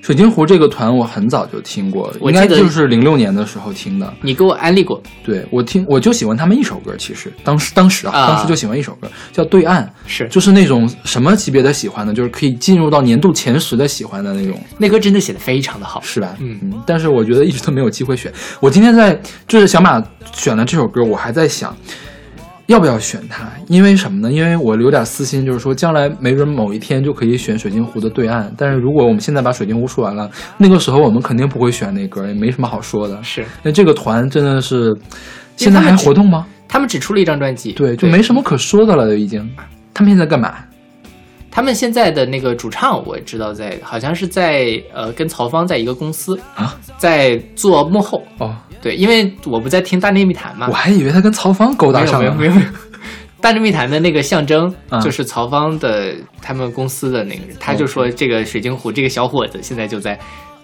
[0.01, 4.15] 水晶湖这个团我很早就听过，我应该就是零六年的时候听的。
[4.23, 12.15] 你给我安利过，对我听我就喜欢他们一首歌，其实当时当时啊，啊当时就喜欢一首歌叫《对岸》，是就是那种什么级别的喜欢呢？
[12.15, 14.59] 就是可以进入到年度前十的喜欢的那种。
[14.79, 16.01] 那歌真的写的非常的好。
[16.01, 16.35] 是吧？
[16.41, 18.33] 嗯但是我觉得一直都没有机会选。
[18.59, 21.77] 我今天在就是小马选了这首歌，我还在想，
[22.67, 23.47] 要不要选它？
[23.69, 24.33] 因为什么呢？
[24.33, 28.53] 因为我有点私心，就是说将来没准某一天就可以选水晶湖的对岸。
[28.57, 33.23] 但是如果我们现在把水晶湖说完了，那个时候我们肯定不会选那歌，也没什么好说的。
[33.23, 34.97] 是那这个团真的是
[35.57, 36.47] 现在还活动吗？
[36.69, 39.47] 他们只出了一张专辑，对，就没什么可说的了，已经。
[39.93, 40.55] 他们现在干嘛？
[41.51, 48.23] 他们现在的那个主唱我知道在，好像是在呃跟曹芳在一个公司啊，在做幕后。
[48.39, 50.67] 哦，对，因为我不在听《大内密谈》嘛。
[50.69, 52.35] 我，还以为他跟曹芳勾搭上了。
[52.35, 52.67] 没有没有没有。
[53.41, 60.17] 大内密谈的那个象征啊就是曹芳的他们公司的那个人，他就说这个水晶湖这个小伙子现在就在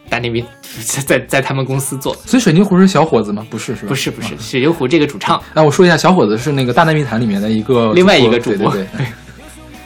[0.08, 0.44] 大内密
[1.04, 3.44] 在在他们公司做，所以水晶湖是小伙子吗？
[3.50, 3.88] 不是，是吧？
[3.88, 8.70] 不是不是水晶湖这个主唱，那我说一下，小伙子是那个《大内密谈》里面的一个另外一个主播。
[8.70, 9.06] 对对对，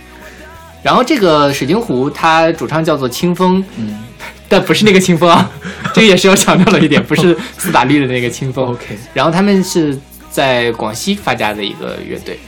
[0.82, 4.02] 然后这个水晶湖他主唱叫做清风，嗯
[4.48, 5.50] 但不是那个清风啊，
[5.94, 8.68] 这个也是要强调了一点，不是苏打绿的那个清风。
[8.68, 9.98] ，OK，然后他们是
[10.30, 12.38] 在广西发家的一个乐队，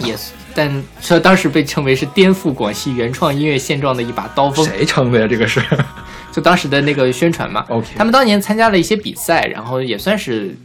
[0.00, 5.26] 也是，但说当时被称为是颠覆广西原创音乐现状的一把刀锋，谁称的呀？
[5.28, 5.62] 这个是
[6.32, 7.64] 就当时的那个宣传嘛。
[7.68, 10.56] OK 他们当年参加了一些比赛，然后也算是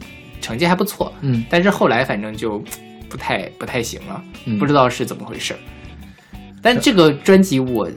[0.42, 2.64] 成绩还不错，嗯但是后来反正就
[3.10, 5.56] 不太不太行了，嗯不知道是怎么回事。
[6.62, 7.88] 但这个专辑我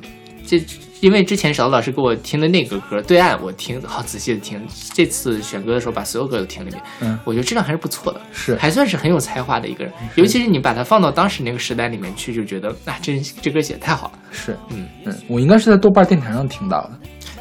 [0.47, 0.63] 这
[1.01, 4.61] 因为之前小老师给我听的那个歌《对岸》，我听好仔细的听，
[4.95, 9.93] 这次选歌的时候把所有歌都听了一遍，嗯我觉得质量还是不错的，是还算是很有才华的一个人。
[10.17, 14.19] 尤其是你把它放到当时那个时代里面去，就觉得啊，这这歌写的太好了。
[14.33, 16.91] 是，嗯嗯，我应该是在豆瓣电台上听到的。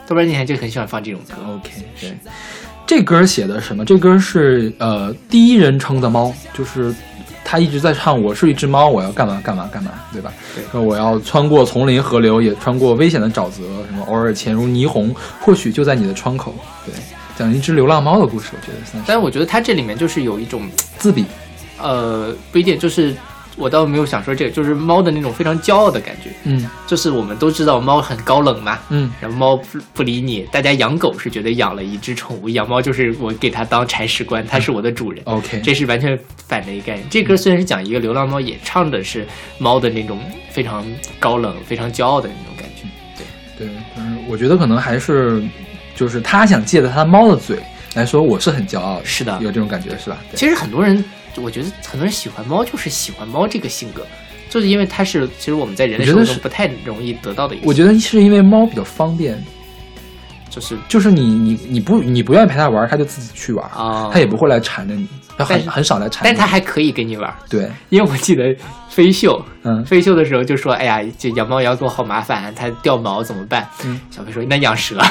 [0.08, 2.18] 豆瓣电台就很喜欢放这种歌，OK，对，
[2.86, 3.84] 这歌写的什么？
[3.84, 6.94] 这歌是呃第一人称的猫，就是
[7.50, 10.34] 他一直在唱“我是一只猫，我要干嘛干嘛干嘛”，对吧？
[10.54, 16.54] 对说我要穿过丛林河流，也穿过危险的沼泽，什么偶尔潜入霓虹，或许就在你的窗口。
[16.86, 16.94] 对，
[17.38, 21.24] 讲一只流浪猫的故事，我觉得算是但是我觉得他这里面就是有一种自比。
[21.80, 23.16] 呃，不一定，就是
[23.58, 26.30] 我倒没有想说这个，就是猫的那种非常骄傲的感觉。
[26.44, 30.48] 嗯就是我们都知道猫很高冷嘛，嗯，然后猫不不理你。
[30.52, 35.22] 大家养狗是觉得养了一只宠物，养猫就是我给它当铲屎官，它是我的主人。
[35.26, 37.06] OK，这是完全反的一个概念。
[37.10, 39.28] 这歌虽然是讲一个流浪猫，也唱的是
[39.58, 40.20] 猫的那种
[40.52, 40.86] 非常
[41.20, 42.88] 高冷、非常骄傲的那种感觉。
[43.58, 45.44] 对对，嗯，我觉得可能还是
[45.96, 47.58] 就是他想借着他猫的嘴
[47.96, 50.18] 来说，我是很骄傲的，是的有这种感觉是吧？
[50.32, 51.04] 对其实很多人，
[51.42, 54.06] 我觉得很多人喜欢猫，就是喜欢猫这个性格，
[54.50, 57.68] 就是因为它是其实我们在人类生活中不太容易得到的一个。
[57.68, 59.38] 我觉得是因为猫比较方便，
[60.50, 65.08] 就是就是你你你不你不愿意陪它玩，它就自己去玩，啊，它也不会来缠着你，
[65.38, 66.36] 它很很少来缠着但。
[66.36, 68.44] 它还可以跟你玩，对，因为我记得
[68.90, 75.00] 飞秀，嗯，飞秀的时候就说：“哎呀，这养猫养狗好麻烦，它掉毛怎么办？”嗯小飞说：“那养蛇。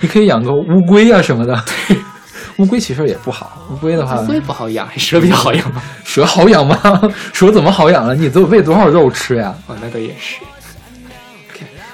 [0.00, 1.64] 你可以养个乌龟啊什么的。
[2.58, 5.82] 乌龟其实也不好，乌龟的话乌，龟不好养，蛇比较好养吗？
[6.04, 6.78] 蛇好养吗？
[7.32, 8.14] 蛇怎么好养了？
[8.14, 9.54] 你都喂多少肉吃呀？
[9.68, 10.36] 哦，那倒也是，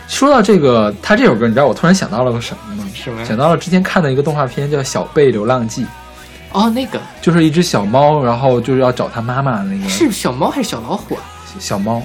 [0.09, 2.89] 说到这个，他这首歌，你知道我突然想到了个什么吗？
[2.95, 3.25] 什么？
[3.25, 5.85] 想到了之前看的一个动画片，叫《小贝流浪记》，
[6.53, 11.23] 哦，那个就是一只小猫，然后就是要找它妈妈那个是小猫还是小老虎啊？
[11.59, 12.03] 小猫。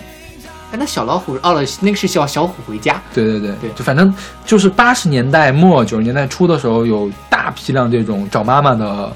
[0.71, 3.01] 哎，那小老虎哦了，那个是叫小虎回家。
[3.13, 4.13] 对对对对就反正
[4.45, 9.11] 就是八十年代末九十年代初的时候，有大批量这种找妈妈的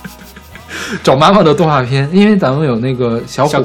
[1.02, 3.64] 找妈妈的动画片，因为咱们有那个小虎小，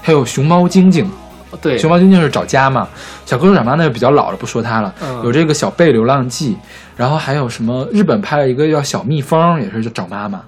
[0.00, 1.04] 还有熊猫晶晶，
[1.50, 2.88] 哦对，熊猫晶晶是找家嘛，
[3.26, 4.94] 小蝌蚪找妈那就比较老了，不说它了。
[5.02, 6.56] 嗯有这个小贝流浪记，
[6.96, 10.40] 然后还有什么日本拍了一个叫小蜜蜂，也是找妈妈，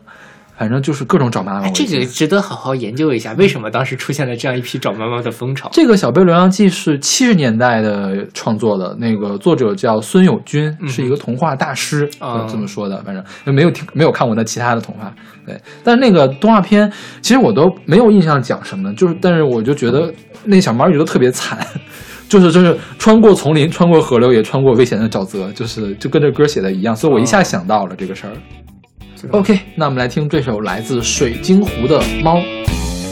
[0.56, 1.66] 反正就是各种找妈妈。
[1.66, 5.68] 哎，这个值得好好研究一下，为什么当时出现了这样一批找妈妈的风潮？
[5.72, 13.02] 这个《小贝流浪记》是七十年代的创作的，那个作者叫孙友军，嗯是一个童话大师，哦这么说的。
[13.02, 15.12] 反正没有听没有看过他其他的童话，
[15.44, 15.60] 对。
[15.84, 16.90] 但是那个动画片，
[17.20, 20.12] 其实我都没有印象讲什么，就是但是我就觉得
[20.44, 21.58] 那小猫一直都特别惨。
[22.28, 28.32] 就是就是穿过丛林，穿过河流，也穿过危险的沼泽，就是就跟这歌写的一样，所以我一下想到了这个事儿。
[29.32, 32.38] OK，那我们来听这首来自水晶湖的《猫》。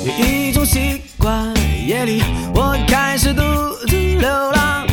[0.05, 1.53] 有一种习惯，
[1.87, 2.23] 夜里
[2.55, 3.43] 我开始独
[3.87, 4.87] 自流浪，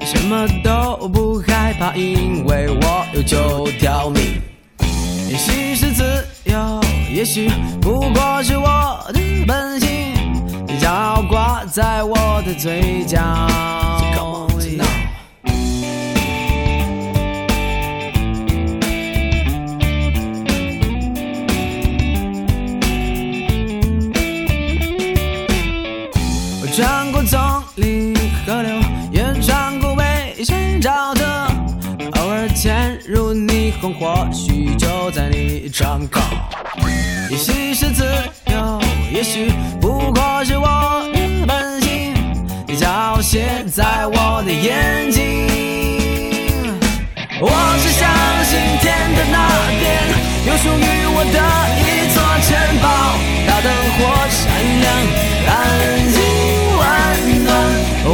[0.00, 4.40] 什么都不害怕，因为我有九条命。
[5.28, 6.02] 也许是自
[6.44, 6.80] 由，
[7.12, 7.50] 也许
[7.80, 10.14] 不过是我的本性，
[10.80, 13.20] 骄傲挂在我的嘴角。
[33.92, 36.20] 或许就在你窗口。
[37.30, 38.04] 也许是自
[38.46, 38.80] 由，
[39.12, 42.14] 也许不过是我的本性，
[42.78, 45.46] 凋谢在我的眼睛。
[47.40, 47.50] 我
[47.82, 48.08] 只相
[48.44, 49.36] 信天的那
[49.80, 49.82] 边
[50.46, 51.38] 有属于我的
[51.80, 52.16] 一座
[52.46, 52.48] 城
[52.80, 52.86] 堡，
[53.46, 54.40] 它灯火闪
[54.80, 54.86] 亮，
[55.48, 55.52] 安
[56.12, 56.16] 静
[56.78, 56.82] 温
[57.44, 57.48] 暖。
[58.06, 58.10] 我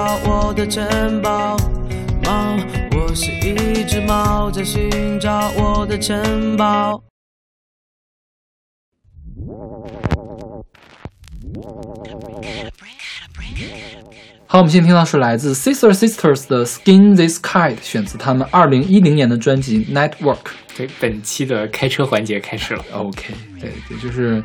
[0.00, 1.58] 找我的城堡。
[2.24, 2.56] 猫，
[2.92, 7.02] 我是一只猫，在寻找我的城堡。
[14.46, 20.36] 好，我们现在听到是来自 Sister Sisters 的《Skin This Kite》，选自他们二零一零年的专辑《Network》。
[20.78, 22.82] 对，本期的开车环节开始了。
[22.94, 24.42] OK，对对，就是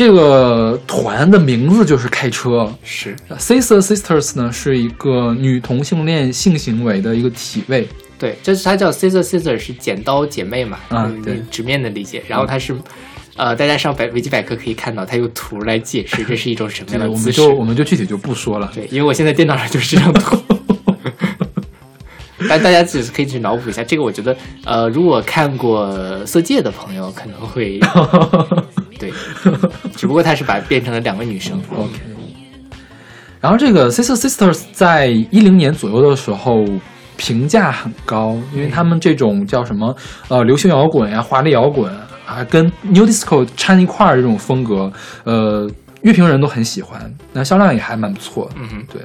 [0.00, 2.74] 这个团的名字就是开车。
[2.82, 7.86] 是 Sister Sisters 呢是一个女同性恋性行为的一个体位，
[8.18, 10.78] 对，就是它叫 Sister Sister 是剪刀姐妹嘛？
[10.88, 12.22] 嗯啊对直面的理解。
[12.26, 12.74] 然后它是，
[13.36, 17.42] 呃，大家上百维基百科可以看到，它有图来解释 这是一种什么样的姿势。
[17.42, 18.72] 们就我们就具体就不说了。
[18.74, 20.38] 对，因为我现在电脑上就是这张图。
[22.48, 24.34] 但大家只是可以去脑补一下，这个我觉得，
[24.64, 25.86] 呃，如果看过
[26.26, 27.78] 《色戒》的朋友可能会
[29.42, 29.52] 对，
[29.96, 31.60] 只不过他是把变成了两个女生。
[31.74, 31.90] OK。
[33.40, 36.66] 然后这个 Sister Sisters 在一零年左右的时候
[37.16, 39.96] 评价很高，因为他们这种叫什么
[40.28, 41.90] 呃流行摇滚呀、华丽摇滚
[42.26, 44.92] 啊，跟 New Disco 掺一块儿这种风格，
[45.24, 45.70] 呃，
[46.02, 48.50] 乐评人都很喜欢，那销量也还蛮不错。
[48.56, 49.02] 嗯哼，对，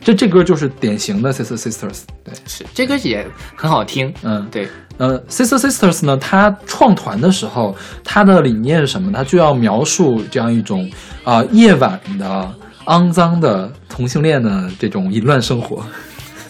[0.00, 2.00] 这这歌就是典型的 Sister Sisters。
[2.24, 4.12] 对，是这歌也很好听。
[4.22, 4.68] 嗯，对，
[4.98, 7.74] 呃，Sister Sisters 呢，它创团的时候，
[8.04, 9.10] 它的理念是什么？
[9.12, 10.90] 它就要描述这样一种
[11.24, 12.52] 啊、夜晚的
[12.86, 15.82] 肮脏的同性恋的这种淫乱生活。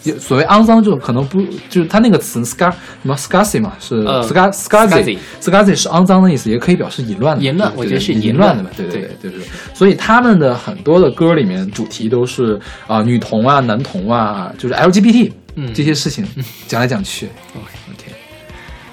[0.03, 7.43] 有所谓肮脏，就可能不就是它那个词 scar 什么 scarcy 嘛，是呃 scar scarcy scarcy scarcy 是肮脏的意思，也可以表示淫乱的。
[7.43, 9.47] 淫乱我觉得是淫淫乱的嘛，对对对对对对。
[9.73, 16.25] 所以他们的很多的歌里面主题都是啊、女同啊、男同啊，就是 LGBT 嗯这些事情
[16.65, 17.27] 讲来讲去。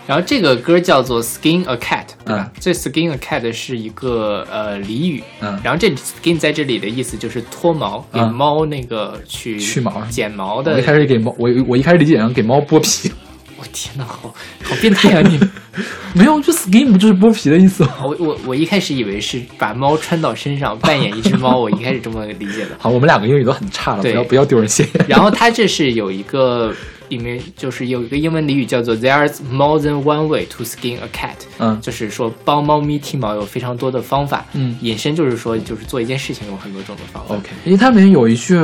[0.07, 2.51] 然后这个歌叫做 Skin a Cat，对吧？
[2.55, 10.83] 嗯这 Skin a Cat 是一个呃俚语，嗯然后这里 skin 在这里的意思就是脱毛，给嗯猫那个去去毛剪毛的我一。
[10.83, 13.11] 开始给猫，我我一开始理解成给猫剥皮，
[13.59, 14.33] 我天呐，好
[14.63, 15.39] 好变态啊你！
[16.15, 17.91] 没有，就 skin 不就是剥皮的意思吗？
[18.05, 22.71] 我我我一开始以为是把猫穿到身上扮演一只猫，我一开始这么理解的。
[22.79, 25.07] 好，我们两个英语都很差了，不对要不要丢人现眼。
[25.09, 26.73] 然后它这是有一个
[27.09, 31.81] 里面就是有一个英文俚语叫做 "There's more than one way to skin a cat"，嗯。
[31.81, 34.45] 就是说帮猫咪剃毛有非常多的方法。
[34.55, 34.77] 嗯。
[34.81, 37.35] 引申就是说就是做一件事情有很多种的方法。
[37.35, 38.57] OK，因为它里面有一句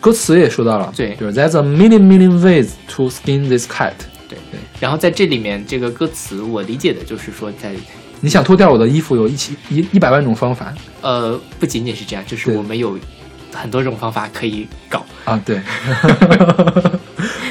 [0.00, 1.14] 歌词也说到了，对。
[1.16, 3.92] 就是 There's a million million ways to skin this cat。
[4.28, 4.38] 对。
[4.50, 4.60] 对。
[4.80, 7.74] 然后在这里面这个歌词我理解的就是说在
[8.20, 10.74] 你想脱掉我的衣服，有一起一一百万种方法。
[11.00, 12.98] 呃不仅仅是这样，就是我们有
[13.52, 15.60] 很多种方法可以搞，啊，对，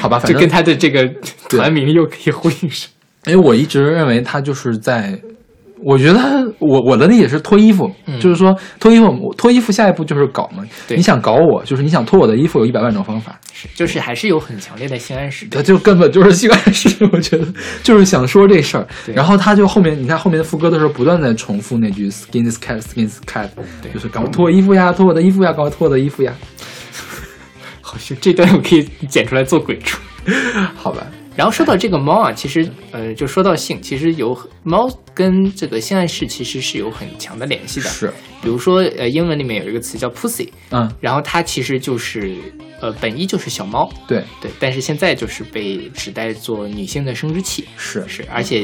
[0.08, 1.06] 好吧，反正就跟他的这个
[1.50, 2.88] 团名又可以呼应上。
[3.26, 5.18] 因为我一直认为他就是在，
[5.84, 6.18] 我觉得
[6.60, 10.64] 我我的理解是脱衣服，嗯就是说脱衣服，脱衣服下一步就是搞嘛。
[10.88, 15.56] 你想搞我，就是你想脱我的衣服，有一百万种方法，是，就是还是有很强烈的性暗示的。
[15.58, 17.44] 他就根本就是性暗示， 我觉得
[17.82, 18.86] 就是想说这事儿。
[19.12, 23.48] 然后他就后面，你看后面的副歌的时候，不断在重复那句 “skin cat, skin cat”，
[23.92, 26.32] 就是搞脱我衣服呀，脱我的衣服呀，搞脱我的衣服呀。
[27.88, 29.98] 好像这段我可以剪出来做鬼畜。
[30.76, 37.88] 好吧，然后说到这个猫啊，其实呃，就说到性，其实有猫跟这个性暗示其实是有很强的联系的。
[37.88, 38.12] 是，
[38.42, 42.36] 比如说呃，英文里面有一个词叫 pussy，嗯，然后它其实就是
[42.82, 48.62] 呃本意就是小猫，对，对，但是现在就是被指代做女性的生殖器，是是，而且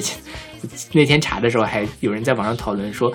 [0.93, 3.11] 那天查的时候还有人在网上讨论说。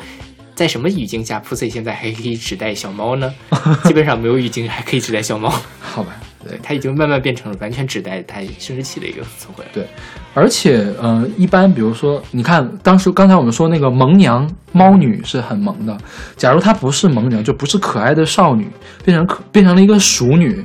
[0.60, 3.34] 在什么语境下，pussy 现在还可以指代小猫呢？
[3.86, 5.50] 基本上没有语境还可以指代小猫，
[5.80, 9.64] 好吧， 对，它已经慢慢变成了完全指代它生殖器的一个词汇。
[9.72, 9.88] 对，
[10.34, 15.98] 而且，呃，一般比如说，你看，当时刚才我们说那个萌娘猫女是很萌的，
[16.36, 18.68] 假如她不是萌娘，就不是可爱的少女，
[19.06, 20.62] 变成可变成了一个熟女，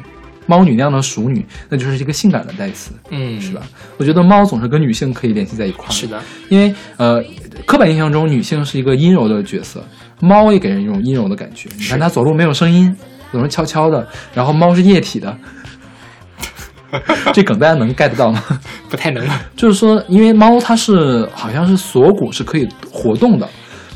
[0.46, 3.62] 猫女那样的熟女，那就是一个性感的代词，嗯，是吧？？
[3.96, 7.22] 我觉得猫总是跟女性可以联系在一块儿，是的，因为呃，
[7.66, 9.82] 刻板印象中女性是一个阴柔的角色，
[10.20, 11.68] 猫也给人一种阴柔的感觉。
[11.78, 12.94] 你看它走路没有声音，
[13.32, 15.36] 总是悄悄的，然后猫是液体的，
[17.32, 18.42] 这梗大家能 get 到吗？
[18.88, 19.26] 不太能。
[19.56, 23.48] 就是说，因为猫它是好像是锁骨是可以活动的，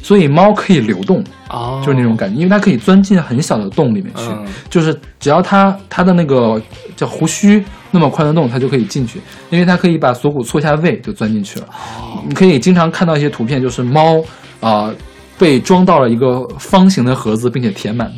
[0.09, 4.47] 所以猫可以流动，哦，就是那种感觉，因为它可以钻进很小的洞里面去，嗯。
[4.71, 6.59] 就是只要它它的那个
[6.97, 11.67] 叫胡须那么宽的洞，它就可以进去，因为它可以把锁骨错下位就钻进去了。
[11.69, 14.25] 哦，你可以经常看到一些图片，就是猫
[14.61, 14.91] 啊、
[15.39, 18.11] 被装到了一个方形的盒子，并且填满，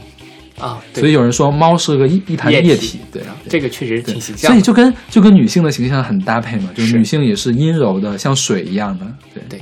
[0.61, 1.01] 啊，对。
[1.01, 3.21] 所以有人说猫是个一一滩液体液体，对。
[3.49, 4.53] 这个确实对挺形象。
[4.53, 6.97] 所以就跟就跟女性的形象很搭配嘛，就是是。
[6.99, 9.43] 女性也是阴柔的，像水一样的，对。
[9.49, 9.61] 对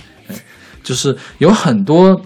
[0.88, 2.18] 就是有很多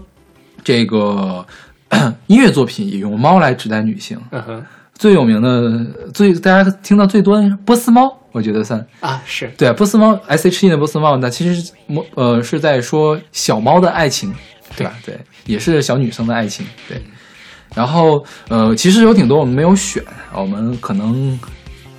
[0.62, 1.44] 这个
[2.28, 14.32] 音乐作品也用猫来指代女性，嗯哼，最有名的最大家听到最多的是波斯猫，我觉得算啊，是对啊，波斯猫 S H E 的波斯猫，那其实猫呃是在说小猫的爱情，
[14.76, 14.94] 对吧？
[15.04, 17.02] 对，也是小女生的爱情，对。
[17.74, 20.00] 然后呃，其实有挺多我们没有选，
[20.32, 21.36] 我们可能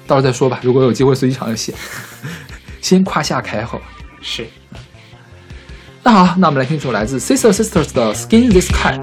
[0.07, 0.61] 到时候再说吧。
[0.63, 1.73] 如果有机会随机场就写，
[2.79, 3.81] 先夸下海口。
[4.21, 4.47] 是。
[6.05, 9.01] 那好，那我们来听一首来自 Sister Sisters 的《Skin This Cat》。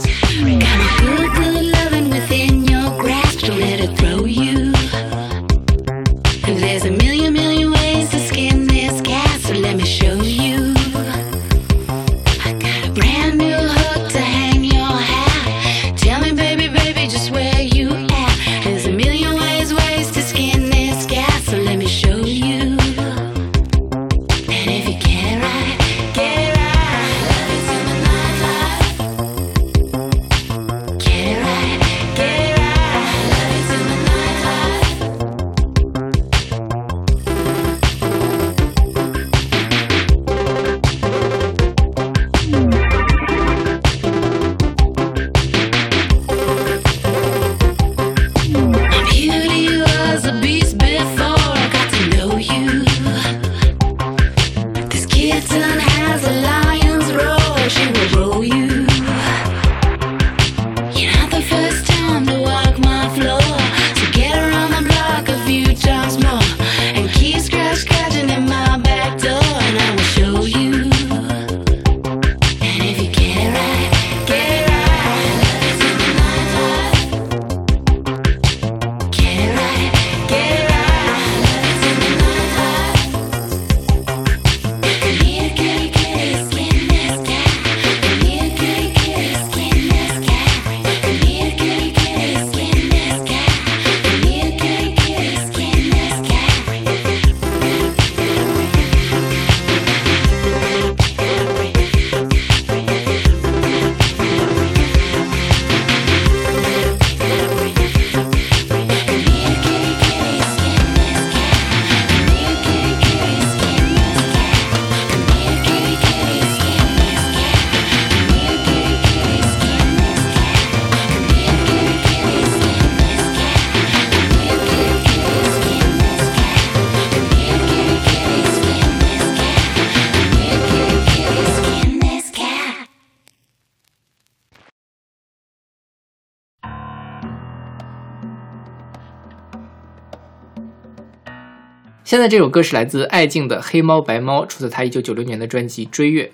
[142.11, 146.24] 现在这首歌是来自艾静的《黑猫白猫》，出自他一九九六年的专辑《追月》。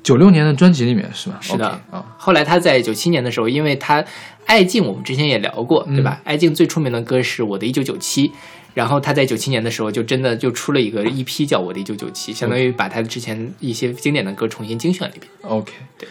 [0.00, 1.38] 九六年的专辑里面是吧？
[1.40, 4.04] 是的啊，后来他在九七年的时候，因为他
[4.46, 6.20] 艾静，我们之前也聊过，对嗯吧？
[6.22, 8.30] 爱静最出名的歌是我的一九九七，
[8.74, 15.28] 然后他在九七年的时候就真的就出了一个一批叫我的一九九七，相当于把他之前一些经典的歌重新精选了一遍。
[15.42, 16.08] OK，对。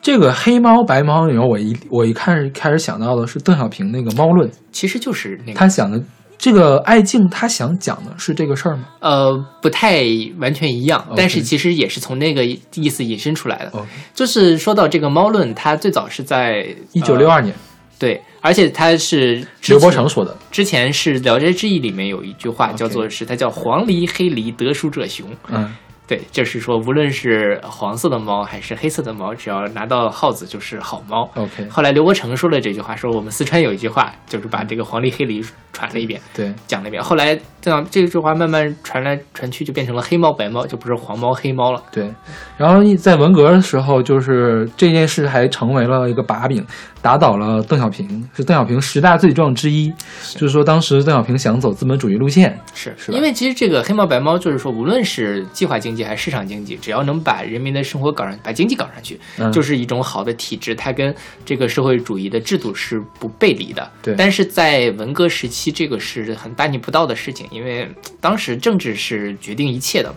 [0.00, 6.00] 这个黑猫白猫里面，我一我一开始开始想到的是邓小平那个《猫论》，其实就是那个他想的
[6.44, 9.32] 这个爱静，他想讲的是这个事儿吗呃
[9.62, 10.04] 不太
[10.38, 13.72] 完全一样但是其实也是从那个意思引申出来的。
[14.12, 17.54] 就是说到这个猫论，它最早是在一九六二年，
[17.98, 20.36] 对，而且它是之刘伯承说的。
[20.50, 25.26] 之前是《聊斋志异》里面有一句话叫做是它叫黄鹂黑鹂得书者雄。
[25.48, 25.74] 嗯
[26.06, 31.30] 对，就是说无论是黄色的猫还是黑色的猫，只要拿到耗子就是好猫。
[31.34, 35.42] ，OK，后来刘伯承说了这句话，说我们四川有一句话，就是把这个黄鹂黑鹂
[35.72, 37.02] 传了一遍，对，讲了一遍。
[37.02, 41.82] 后来这样这句话慢慢传来传去，就变成了黑猫白猫，就不是黄猫黑猫了。
[41.90, 42.12] 对，
[42.58, 46.62] 然后一在文革的时候，就是这件事还成为了一个把柄，
[47.04, 49.92] 打倒了邓小平，是邓小平十大罪状之一。
[50.32, 63.86] 就是说，当时邓小平想走资本主义路线，是是因为其实这个黑猫白猫就是说，无论是计划经济还是市场经济，只要能把人民的生活搞上，把经济搞上去，嗯就是一种好的体制，它跟这个社会主义的制度是不背离的。
[64.02, 67.86] 对但是在文革时期，这个是很大逆不道的事情，因为
[68.18, 70.10] 当时政治是决定一切的，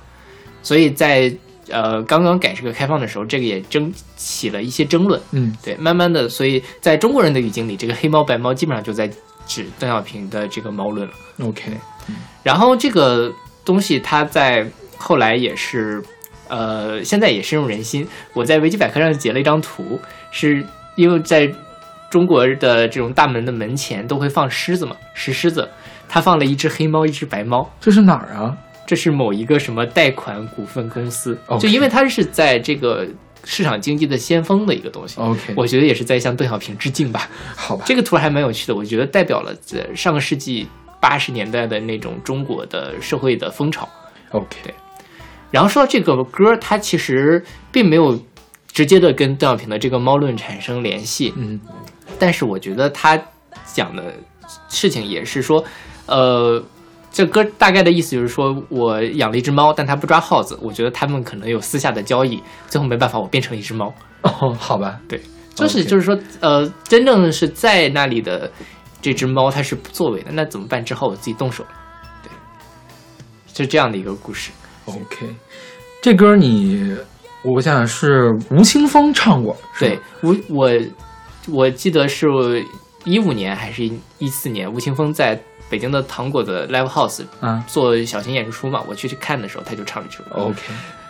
[0.64, 1.30] 所以在
[1.70, 5.20] 呃刚刚改革开放的时候，这个也争起了一些争论。
[5.32, 9.10] 嗯，对，慢慢的，所以在中国人的语境里，这个黑猫白猫基本上就在
[9.46, 11.14] 指邓小平的这个猫论了。
[11.44, 11.72] OK，
[12.44, 13.32] 然后这个
[13.64, 14.66] 东西它在
[14.98, 16.02] 后来也是，
[16.48, 18.08] 呃，现在也深入人心。
[18.34, 20.00] 我在维基百科上截了一张图，
[20.32, 20.66] 是
[20.96, 21.50] 因为在
[22.10, 25.70] 中国的这种大门的门前都会放狮子嘛，石狮子，
[26.08, 27.70] 他放了一只黑猫，一只白猫。
[27.80, 28.58] 这是哪儿啊？
[28.88, 33.06] 这是某一个什么贷款股份公司就因为它是在这个
[33.44, 35.20] 市场经济的先锋的一个东西。
[35.20, 37.30] OK，我觉得也是在向邓小平致敬吧。
[37.56, 40.68] 好吧，这个图还蛮有趣的，我觉得代表了在上个世纪
[41.00, 43.88] 八十年代的那种中国的社会的风潮。
[44.32, 44.74] OK，
[45.52, 48.20] 然后说到这个歌，它其实并没有
[48.72, 51.60] 直接的跟邓小平的这个猫论产生联系，嗯
[52.18, 53.22] 但是我觉得他
[53.74, 54.14] 讲的
[54.70, 55.64] 事情也是说，
[56.06, 56.64] 呃，
[57.12, 63.94] 这歌大概的意思就是说我养了一只猫，但它不抓耗子，我觉得他们可能有私下的交易，最后没办法，我变成了一只猫。
[64.22, 65.20] 哦，好吧， 对，
[65.56, 68.52] 就是就是说，呃，真正是在那里的
[69.02, 70.84] 这只猫，它是不作为的，那怎么办？
[70.84, 71.66] 之后我自己动手，
[72.24, 72.30] 对，
[73.54, 74.52] 是这样的一个故事。
[74.86, 75.28] OK，
[76.02, 76.96] 这歌你，
[77.44, 80.72] 我想想是吴青峰唱过，是对吗，吴我
[81.50, 82.28] 我记得是
[83.06, 90.42] 一五年还是一四年，吴青峰在北京的糖果的 Live House 啊做小型演出嘛，我去去看的时候，他就唱了这首歌。
[90.42, 90.60] ，OK，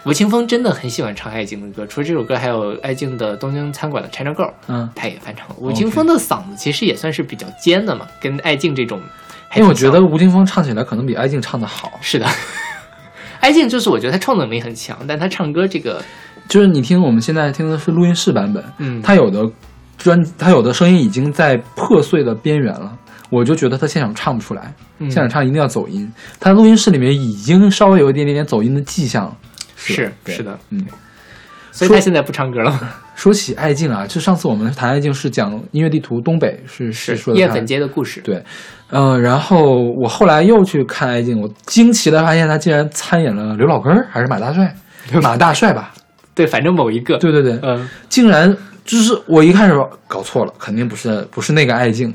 [0.04, 5.56] 吴青峰真的很喜欢唱爱静的歌，除了这首歌，还有爱静的东京餐馆的 China Girl，嗯，他也翻唱了。
[5.60, 9.00] 吴青峰的嗓子其实也算是比较尖的嘛，跟爱静这种
[9.56, 12.26] 因为我觉得吴青峰唱起来可能比艾静唱的好，是的。
[13.40, 16.04] 爱静就是我觉得他创作能力很强，但他唱歌这个，
[16.50, 19.48] 就是你听我们现在听的是录音室版本，嗯，他有的
[19.98, 22.98] 专，他有的声音已经在破碎的边缘了。
[23.30, 26.12] 我就觉得他现场唱不出来，嗯现场唱一定要走音。
[26.40, 29.38] 他录音室里面已经稍微有一点点点走音的迹象了。
[29.76, 30.86] 是是的，嗯。
[31.72, 32.80] 所以他现在不唱歌了吗？
[33.14, 38.44] 说起爱静啊，就上次我们谈爱静是讲音乐地图东北，是是说的她叶粉街的故事，对，
[38.90, 44.76] 嗯、然后我后来又去看爱静，我惊奇的发现他竟然参演了刘老根儿还是马大帅，
[45.22, 45.94] 马大帅吧？
[46.34, 48.56] 对，反正某一个，对对对，嗯，竟然
[48.88, 49.74] 就是我一开始
[50.08, 52.12] 搞错了，肯定不是不是那个爱静，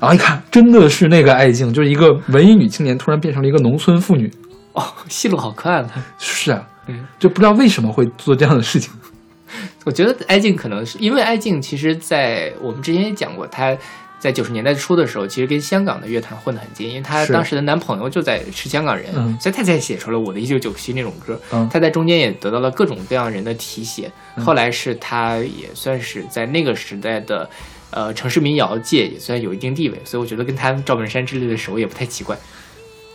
[0.00, 4.32] 然后一看真的是那个爱静，就是一个文艺女青年突然变成了一个农村妇女，
[4.72, 5.90] 哦，戏路好快啊！
[6.18, 8.90] 是啊，嗯，就不知道为什么会做这样的事情。
[9.84, 13.76] 我觉得艾静可能是因为艾静，其实，在我们之前也讲过，她
[14.24, 21.38] 在九十年代初的时候，其实跟香港的乐坛混得很近，因为她当时的男朋友就在是香港人，嗯所以她才写出了《我的一九九七》那种歌。
[21.52, 27.48] 嗯她在中间也得到了各种各样人的提携，后来是她也算是在那个时代的。
[27.90, 32.36] 呃，城市民谣界也算有一定地位，所以我觉得跟他赵本山之类的熟也不太奇怪。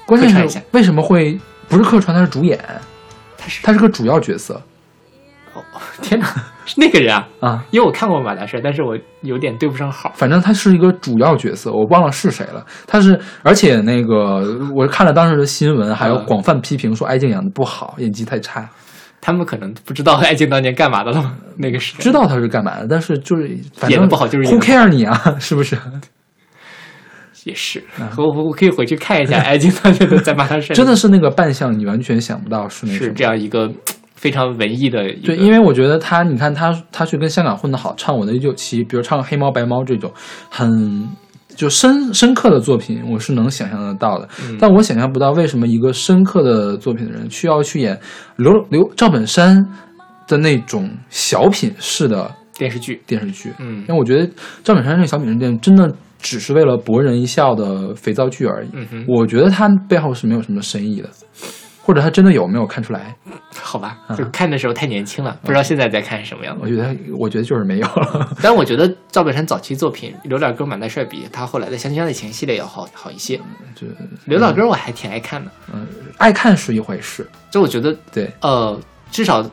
[0.05, 1.37] 关会唱一下键是为什么会
[1.67, 2.57] 不是客串，他是主演，
[3.37, 4.61] 他是他是个主要角色
[5.53, 5.61] 哦，
[6.01, 6.41] 天哪，是
[6.77, 7.27] 那个人啊！
[7.39, 7.65] 啊。
[7.71, 10.11] 因为我看过马大帅，但是我有点对不上号。
[10.15, 12.65] 反正他是一个主要角色，我忘了是谁了。
[12.85, 14.43] 他是，而且那个
[14.75, 18.69] 我看了当时的新闻，还有嗯广泛批评说艾静演的不好，演技太差。
[19.21, 21.35] 他们可能不知道艾静当年干嘛的了？
[21.57, 25.77] 那个是知道他是干嘛的，但是就是反正演的不好就是 Who care 你啊，是不是？
[27.45, 27.81] 也是，
[28.17, 33.69] 我我我可以回去看一下艾静当年的在马拉山， 真的是那个扮相，你完全想不到是那是这样一个
[34.19, 40.11] 非常文艺的对，因为我觉得他，你看他，他去跟香港混得好，唱《我的一九七》，比如唱《黑猫白猫》这种
[40.49, 41.07] 很
[41.55, 44.27] 就深深刻的作品，我是能想象得到的。
[44.43, 47.97] 嗯但我想象不到为什么一个深刻的作品的人需要去演
[48.35, 49.65] 刘刘赵本山
[50.27, 53.53] 的那种小品式的电视剧，电视剧。
[53.59, 54.29] 嗯因为我觉得
[54.65, 55.89] 赵本山这个小品式电真的
[56.21, 58.69] 只是为了博人一笑的肥皂剧而已。
[59.07, 61.09] 我觉得他背后是没有什么深意的，
[61.81, 63.15] 或者他真的有没有看出来？
[63.61, 66.61] 好吧，嗯就看的时候太年轻了，不知道现在在看什么样的。
[66.63, 68.29] 我觉得，我觉得就是没有了。
[68.41, 73.37] 但我觉得赵本山早期作品《刘老根满大帅》比他后来的《相亲相爱情》系列要好好一些。
[73.75, 73.87] 就
[74.25, 78.79] 刘老根我还挺爱看的，嗯爱看是一回事，就我觉得对，呃，
[79.11, 79.43] 至少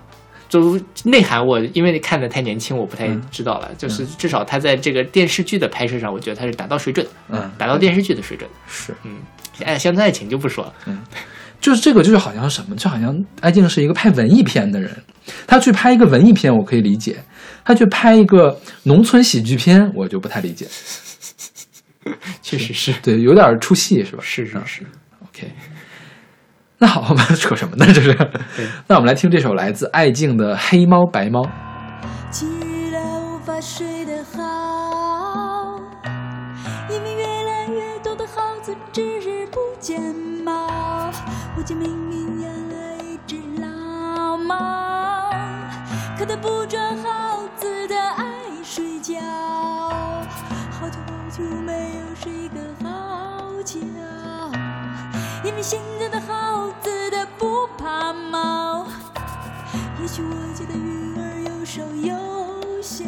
[0.49, 3.71] 就内涵我，因为看的太年轻，我不太嗯知道了。
[3.79, 8.49] 就是至少他在这个电视剧的拍摄上，我觉得他是达到水准，嗯，达到电视剧的水准。
[8.69, 9.17] 是，嗯，
[9.65, 10.75] 哎，相亲爱情就不说了。
[11.67, 14.89] 就是这个，就是好像什么，就好像艾静是一个拍文艺片的人，
[15.49, 17.15] 他去拍一个文艺片，我可以理解；
[17.65, 20.65] 他去拍一个农村喜剧片，我就不太理解。
[22.41, 24.19] 确实是，对，有点出戏，是吧？
[24.23, 24.83] 嗯是是是。
[25.25, 25.51] OK，
[26.79, 27.85] 那好，我们 扯什么呢？
[27.93, 28.17] 这是。
[28.87, 31.43] 那我们来听这首来自艾静的《黑猫白猫》。
[32.31, 32.47] 既
[32.93, 33.96] 然无法睡
[46.27, 48.25] 的不抓耗子的爱
[48.65, 49.21] 睡觉，
[50.73, 53.79] 好久好久没有睡个好觉。
[55.45, 58.89] 因为现在的耗子的不怕猫。
[60.01, 63.05] 也许我家的鱼儿又瘦又小，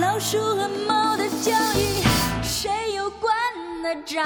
[0.00, 2.04] 老鼠和猫的教育
[2.42, 3.34] 谁又管
[3.82, 4.22] 得着？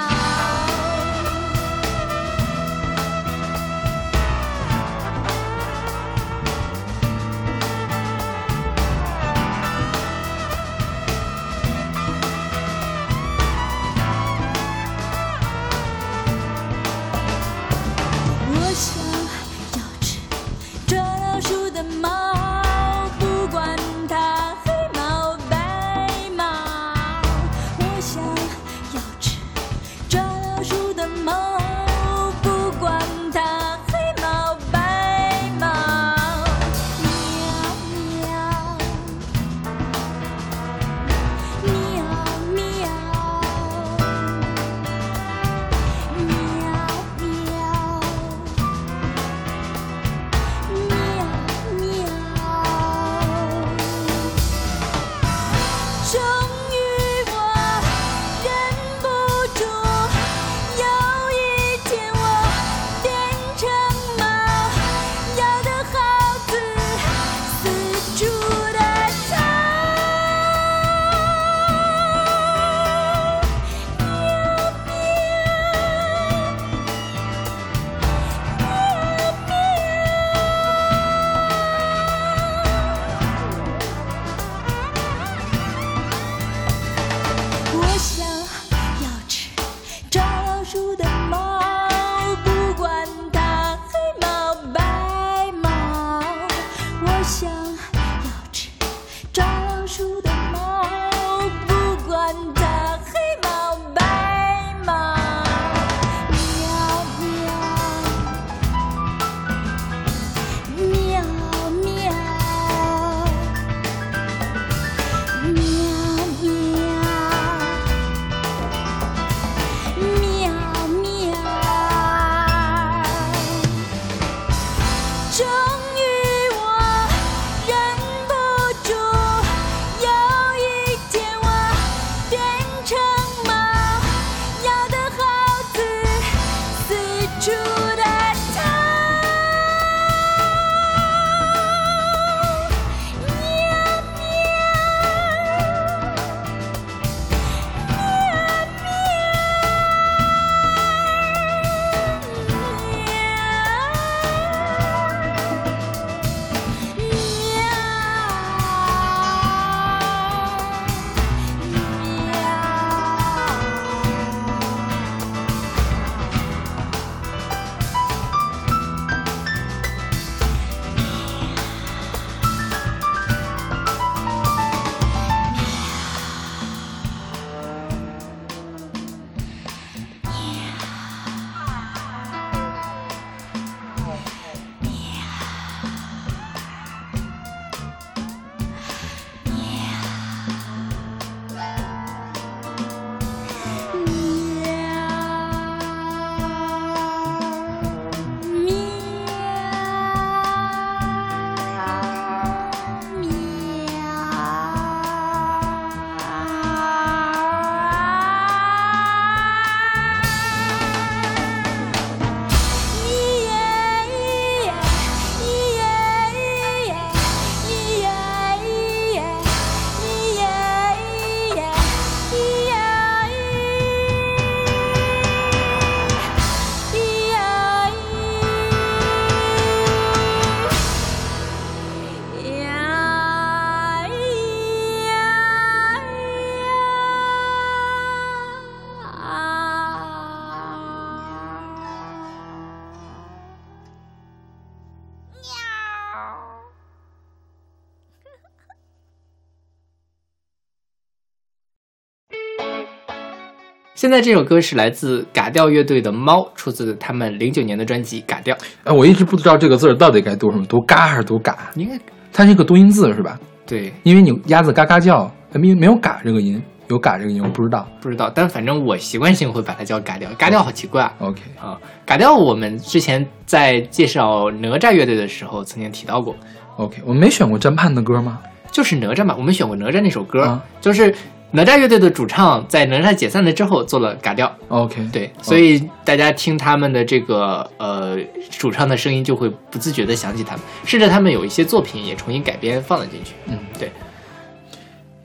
[253.99, 258.55] 现在这首歌是来自嘎调乐队的《猫》，出自他们零九年的专辑《嘎调》。
[258.85, 261.69] 哎，我一直不知道这个字儿到底该读什么，读嘎还是读嘎？
[261.75, 261.99] 应该
[262.31, 263.37] 它是一个多音字是吧？
[263.67, 267.85] 对，因为你鸭子嘎嘎叫，没没有嘎这个音，有嘎这个音，我不知道。
[267.99, 270.29] 不知道，但反正我习惯性会把它叫嘎调。
[270.37, 276.33] 嘎调好奇怪啊！OK，啊，嘎调我们之前在介绍哪吒乐队的时候曾经提到过
[276.77, 278.39] ，OK，我们没选过詹盼的歌吗？
[278.71, 281.13] 就是哪吒嘛，我们选过哪吒那首歌，啊就是
[281.51, 288.17] 哪吒乐队的主唱在哪吒解散了之后做了嘎调，OK，对，所以大家听他们的这个呃
[288.51, 293.33] 主唱的声音，就会不自觉的想起他们，甚至他们有一些作品也重新改编放了进去。
[293.47, 293.91] 嗯，对，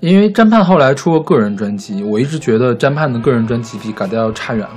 [0.00, 4.76] 因为詹盼后来出过个人专辑，我一直觉得詹盼的个人专辑比嘎调要差远了，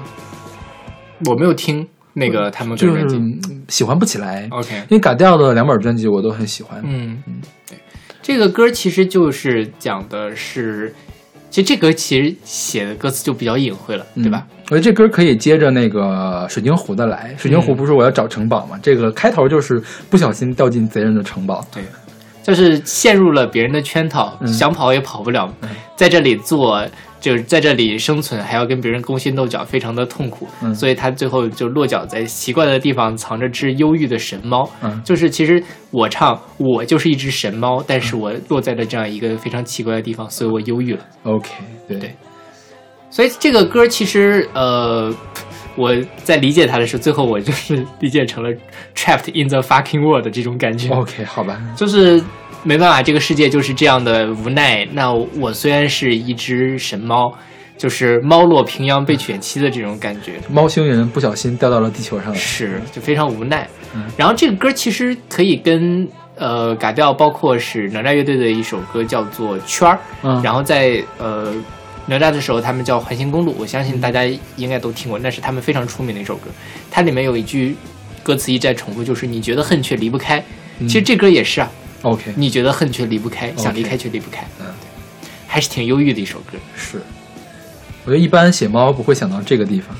[1.25, 3.49] 我没有听那个他们个就是人专辑。
[3.49, 4.47] 嗯喜欢不起来。
[4.49, 6.81] OK，因为嘎调的两本专辑我都很喜欢。
[6.85, 7.77] 嗯嗯，对，
[8.21, 10.95] 这个歌其实就是讲的是，
[11.57, 14.45] 其实这歌其实写的歌词就比较隐晦了，对吧？
[14.47, 14.57] 嗯？
[14.65, 17.33] 我觉得这歌可以接着那个水晶湖的来。
[17.35, 18.79] 水晶湖嗯不是我要找城堡吗？
[18.79, 21.65] 这个开头就是不小心掉进贼人的城堡。
[21.73, 21.81] 对，
[22.43, 26.85] 就是陷入了别人的圈套，嗯想跑也跑不了，嗯在这里做
[27.19, 30.47] 就是在这里生存，还要跟别人勾心斗角，非常的痛苦。
[30.61, 34.69] 嗯所以他最后就落脚在奇怪的地方，藏着只忧郁的神猫。
[34.81, 35.61] 嗯就是其实
[35.91, 40.99] 我唱我就是一只神猫，但是我落在了这样一个非常奇怪的地方，所以我忧郁了。
[41.23, 41.49] OK，
[41.87, 42.15] 对对
[43.09, 45.13] 所以这个歌其实呃。
[45.77, 48.49] 我在理解它的时候，最后我就是 理解成了
[48.95, 50.89] trapped in the fucking world 这种感觉。
[50.93, 51.61] OK，好吧。
[51.77, 52.21] 就是
[52.63, 54.85] 没办法，这个世界就是这样的无奈。
[54.91, 57.31] 那我虽然是一只神猫，
[57.77, 62.35] 就是猫落平阳被犬欺的这种感觉，猫星人不小心掉到了地球上来。
[62.35, 64.03] 是就非常无奈嗯。
[64.17, 71.53] 然后这个歌其实可以跟呃嘎调，包括是哪吒乐队的一首歌叫做《圈儿》，嗯，然后在呃
[72.07, 76.49] 哪吒的时候，他们叫《环形公路》，我相信大家应该都听过，那是他们非常出名的一首歌。
[76.89, 77.75] 它里面有一句
[78.23, 80.39] 歌词一再重复，就是“你觉得恨却离不开”。
[80.79, 81.71] 嗯其实这歌也是啊
[82.03, 84.65] ，OK 你觉得恨却离不开，想离开却离不开，嗯
[85.21, 86.57] 对，还是挺忧郁的一首歌。
[86.75, 87.01] 是。
[88.05, 89.95] 我觉得一般写猫不会想到这个地方。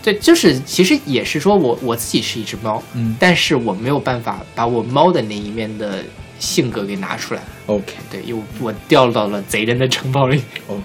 [0.00, 6.02] 对，就是其实也是说我我自己是一只猫，嗯但是我没有办法把我猫的那一面的
[6.38, 7.42] 性格给拿出来。
[7.66, 10.40] OK 对，因为我掉到了贼人的城堡里。
[10.68, 10.84] OK，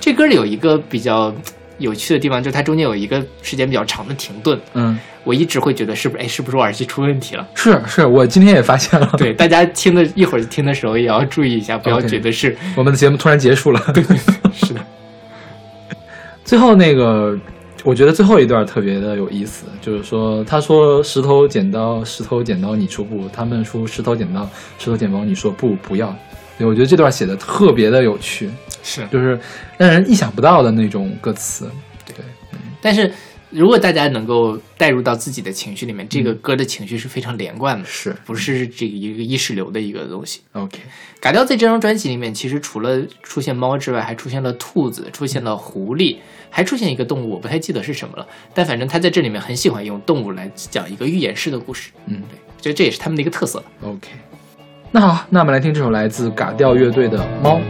[0.00, 1.32] 这歌里有一个比较
[1.78, 4.58] 有趣的地方，就是它中间有一个时间比较长的停顿。
[4.72, 7.46] 嗯，我一直会觉得是不是哎，是不是我耳机出问题了？
[7.54, 9.12] 是是，我今天也发现了。
[9.18, 13.80] 对，大家听的一会儿听的时候也要注意一下，不要觉得是我们的节目突然结束了。
[13.92, 14.02] 对
[14.54, 14.80] 是的。
[16.44, 17.38] 最后那个，
[17.84, 23.28] 我觉得最后一段特别的有意思，就是说，他说石头剪刀，石头剪刀，你出不？
[23.28, 24.48] 他们说石头剪刀，
[24.78, 25.74] 石头剪刀，你说不？
[25.76, 26.14] 不要。
[26.58, 28.50] 对，我觉得这段写的特别的有趣，
[28.90, 29.38] 是，就是
[29.78, 31.70] 让人意想不到的那种歌词。
[32.06, 32.24] 对，
[32.82, 33.12] 但是
[33.50, 40.78] 如果大家能够带入到自己的情绪里面，这个歌的情绪是非常连贯的，是不是这个一个意识流的一个东西？OK，
[41.20, 46.16] 嘎调在这张专辑里面，其实除了出现猫之外，还出现了兔子，出现了狐狸，
[46.50, 48.26] 还出现一个动物，我不太记得是什么了。
[48.52, 53.62] 但反正他在这里面很喜欢用动物来讲一个寓言式的故事，嗯对，我觉得这也是他们的一个特色。
[53.82, 54.08] ，OK。
[54.92, 57.60] 那好，那我们来听这首来自嘎调乐队的《猫》。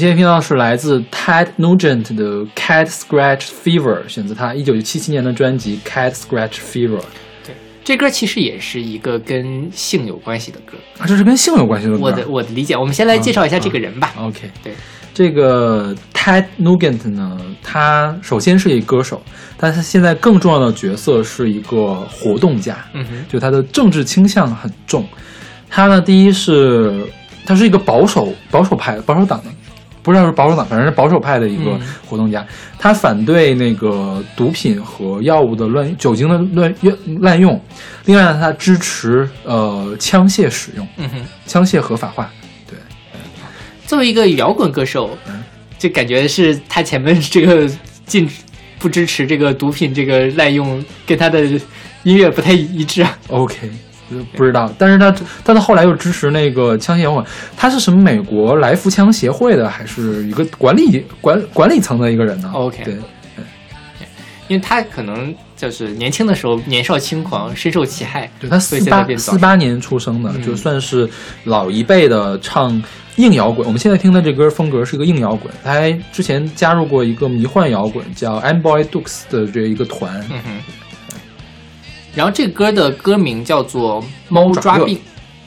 [0.00, 2.24] 们现在听到是来自 Ted Nugent 的
[2.56, 6.96] 《Cat Scratch Fever》，选择他一九七七年的专辑《Cat Scratch Fever》。
[7.44, 7.54] 对
[7.84, 10.78] 这歌其实也是一个跟性有关系的歌。
[10.96, 11.98] 啊，这是跟性有关系的歌。
[12.02, 14.14] 我的我的理解，我们先来介绍一下这个人吧。
[14.16, 14.72] OK，对，
[15.12, 19.20] 这个 Ted Nugent 呢，他首先是一歌手，
[19.58, 25.06] 但他现在更重要的角色是一个活动家，嗯哼，就他的政治倾向很重。
[25.68, 27.06] 他呢，第一是
[27.44, 29.50] 他是一个保守保守派保守党的，
[30.02, 32.46] 不知道是保守党，反正是保守派的一个嗯活动家。
[32.78, 36.74] 他反对那个毒品和药物的乱酒精的乱
[37.20, 37.60] 滥用，
[38.06, 41.20] 另外呢，他支持呃枪械使用，嗯哼。
[41.46, 42.30] 枪械合法化。
[42.66, 42.78] 对，
[43.86, 45.42] 作为一个摇滚歌手嗯，
[45.78, 47.70] 就感觉是他前面这个
[48.06, 48.28] 禁
[48.78, 51.44] 不支持这个毒品这个滥用，跟他的
[52.04, 53.18] 音乐不太一致啊。
[53.28, 53.70] OK，
[54.36, 55.14] 不知道，但是他
[55.44, 57.24] 但他后来又支持那个枪械摇滚，
[57.56, 62.94] 他是什么美国来福枪协会的，还是一个管理管管理层的一个人呢 OK 对，
[64.48, 68.28] 因为他可能就是年轻的时候年少轻狂，深受其害。
[68.40, 71.08] 对他四八四八年出生的，嗯就算是
[71.44, 72.82] 老一辈的唱
[73.16, 73.66] 硬摇滚。
[73.66, 80.20] 我们现在听的这歌风格是一个硬摇滚，他还之前加入过一个迷幻摇滚叫 M Boy Dukes 的这一个团。
[80.30, 80.79] 嗯哼。
[82.14, 84.96] 然后这歌的歌名叫做《猫抓病》，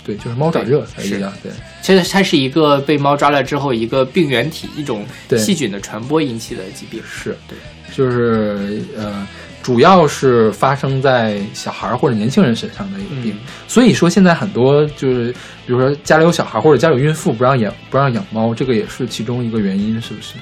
[0.05, 1.51] 对，就是猫抓热才是叫对。
[1.81, 5.05] 其实它是一个被猫抓了之后一个病原体一种
[5.37, 7.01] 细菌的传播引起的疾病。
[7.05, 7.57] 是对，
[7.93, 9.27] 就是呃，
[9.61, 13.33] 主要是发生在小孩儿或者年轻人身上的一个病。
[13.33, 15.31] 嗯所以说现在很多就是，
[15.65, 20.35] 比如说家里有小孩儿或者家里有孕妇不让养不让养猫，这个也是其中一个原因，是不是？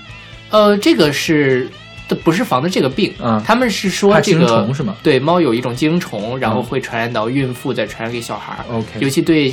[0.49, 1.71] 呃，这个是这
[2.15, 8.65] 不是防的这个病，啊他们是说这个虫是吗对，猫有一种寄生虫，然后嗯会传染到孕妇，再传染给小孩儿。
[8.73, 9.51] OK 尤其对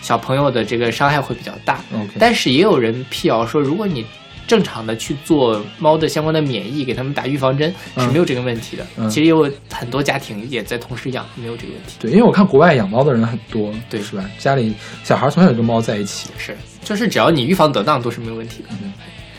[0.00, 1.80] 小朋友的这个伤害会比较大。
[1.94, 4.04] OK 但是也有人辟谣说，如果你
[4.46, 8.86] 正常的去做猫的相关的免疫，给他们打预防针是嗯没有这个问题的。
[8.98, 11.96] 嗯其实有很多家庭也在同时养，没有这个问题。
[11.98, 14.24] 对，因为我看国外养猫的人很多，对是吧？
[14.38, 16.28] 家里小孩从小就跟猫在一起。
[16.36, 16.54] 是，
[16.84, 18.68] 就是只要你预防得当，都是没有问题的。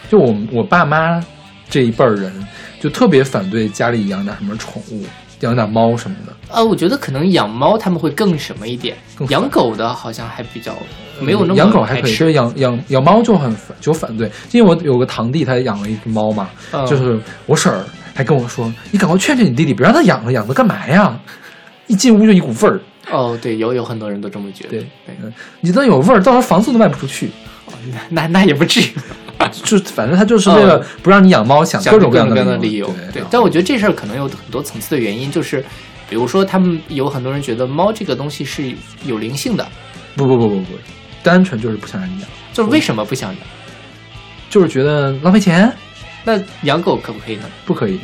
[0.10, 1.24] 就我我爸妈
[1.70, 2.32] 这一辈儿人，
[2.86, 5.04] 就特别反对家里养点什么宠物，
[5.40, 6.32] 养点猫什么的。
[6.54, 10.72] 呃，我觉得可能养猫他们会更什么一点更，养狗的好像还比较
[11.20, 17.84] 没有那么养狗还可以，排斥就是养养养猫就很反就反对，因为我有个堂弟他养了一只猫嘛，嗯就是我婶儿
[18.14, 21.20] 还跟我说，你赶快劝劝你弟弟，别让他养了，养它干嘛呀？
[21.88, 22.80] 一进屋就一股味儿，
[23.12, 24.70] 哦，对，有有很多人都这么觉得。
[24.70, 24.88] 对
[25.60, 27.32] 你那有味儿，到时候房子都卖不出去。
[27.92, 28.86] 那那那也不至于。
[29.64, 32.94] 就反正他就是为了不让你养猫，想各种各样的理由。
[33.14, 35.64] 对，但我觉得这事儿可能有很多层次的原因，就是
[36.10, 38.74] 比如说他们有很多人觉得猫这个东西是
[39.06, 39.68] 有灵性的，
[40.16, 40.66] 不不不不不，
[41.24, 43.40] 单纯就是不想让你养，就是为什么不想养？
[44.50, 45.72] 就是觉得浪费钱，
[46.24, 47.44] 那养狗可不可以呢？
[47.66, 48.00] 不可以。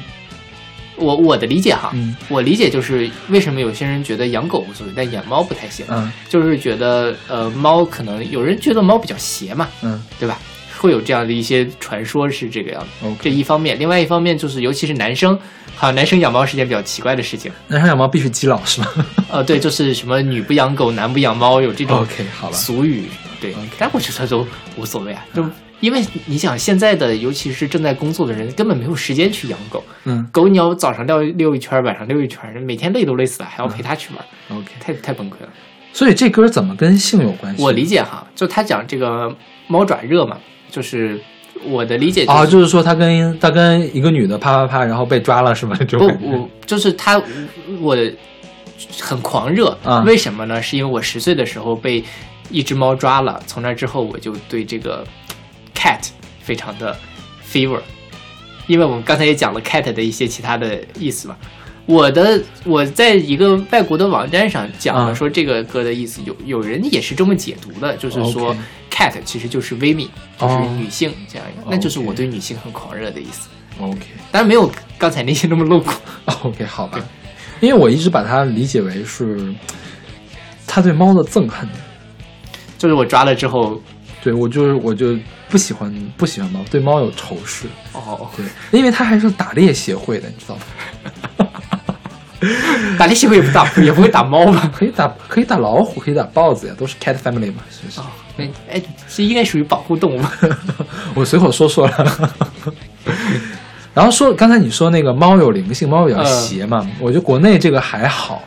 [0.97, 10.37] 我我的理解哈，嗯我理解就是为什么有些人觉得养狗无所谓，但养猫不太行，嗯就是觉得呃猫可能有人觉得猫比较邪嘛，嗯对吧？
[10.81, 13.05] 会有这样的一些传说是这个样子。
[13.21, 15.37] 这一方面，另外一方面就是，尤其是男生，
[15.75, 17.51] 好像男生养猫是件比较奇怪的事情。
[17.67, 18.87] 男生养猫必须基佬是吗
[19.29, 22.57] 呃，对，就是什么女不养狗，男不养猫，有这种？OK，好吧。
[22.57, 23.05] 俗语。
[23.39, 24.47] 对 OK 但我觉得都
[24.77, 25.43] 无所谓啊，就
[25.79, 29.83] 因为你想现在的，尤其是正在工作的人，根本没有时间去养狗。
[30.05, 34.71] 嗯狗你要早上遛遛一圈，晚上遛一圈，每天累都累死了，还要陪它去玩，，OK。
[34.79, 35.49] 太太崩溃了。
[35.91, 37.63] 所以这歌怎么跟性有关系？
[37.63, 39.35] 我理解哈，就他讲这个
[39.65, 40.37] 猫爪热嘛，
[40.72, 41.19] 就是
[41.65, 45.76] 我的理解啊，就是说他跟他跟一个女的啪啪啪，然后被抓了是吗？
[45.88, 47.22] 就不，我就是他，
[47.81, 47.95] 我
[48.99, 49.77] 很狂热。
[49.84, 50.60] 啊为什么呢？
[50.60, 52.03] 是因为我十岁的时候被
[52.49, 55.06] 一只猫抓了，从那之后我就对这个
[55.76, 55.99] cat
[56.39, 56.98] 非常的
[57.45, 57.81] fever，
[58.65, 61.35] 因为我们刚才也讲了 cat 的一些其他的意思嘛。
[61.85, 68.55] 我的我在一个外国的网站上讲了，啊说这个歌的意思，有有人也是这么解读的，就是说
[68.89, 70.07] cat 其实就是 women，
[70.39, 73.49] 就是哦女性这样一个，那就是我对女性很狂热的意思。
[73.79, 73.99] OK
[74.31, 75.91] 当然没有刚才那些那么露骨。
[76.43, 76.99] OK 好吧，
[77.59, 79.53] 因为我一直把它理解为是
[80.67, 81.67] 他对猫的憎恨。
[82.77, 83.81] 就是我抓了之后，
[84.23, 85.17] 对我就是我就
[85.49, 87.67] 不喜欢不喜欢猫，对猫有仇视。
[87.93, 91.47] 哦，对，因为他还是打猎协会的，你知道吗？
[92.97, 94.72] 打猎协会也不打，也不会打猫吧？
[94.76, 97.99] 可以打可以打老虎，可以打豹子呀，都是 cat family 嘛，是不是？
[97.99, 98.03] 哦，
[98.38, 98.81] 哎哎，
[99.13, 100.31] 这应该属于保护动物吧？
[101.13, 102.31] 我随口说说了。
[103.93, 108.41] 然后说刚才你说那个猫有灵性，猫比较邪嘛，我觉得国内这个还好，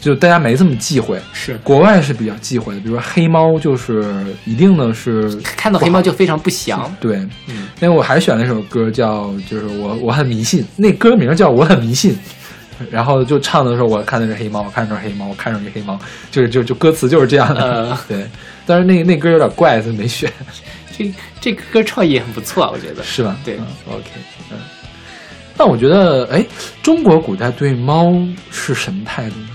[0.00, 1.16] 就大家没这么忌讳。
[1.32, 4.04] 是国外是比较忌讳的，比如说黑猫，就是
[4.44, 6.92] 一定的是看到黑猫就非常不祥。
[7.00, 7.16] 对，
[7.46, 12.18] 嗯，因为我还选了一首歌叫，就是我我很迷信，那歌名叫我很迷信，
[12.90, 15.98] 然后就唱的时候，我看的是黑猫，我看的是黑猫，我看上是黑猫，
[16.30, 18.26] 就是就就歌词就是这样的，呃 对。
[18.66, 20.30] 但是那那歌有点怪，所以没选，
[20.96, 23.02] 这这个歌创意也很不错啊，我觉得。
[23.02, 23.36] 是吧？
[23.44, 24.04] 对嗯，OK，
[24.50, 24.58] 嗯。
[25.56, 26.44] 但我觉得，哎，
[26.82, 28.14] 中国古代对猫
[28.50, 29.48] 是什么态度呢？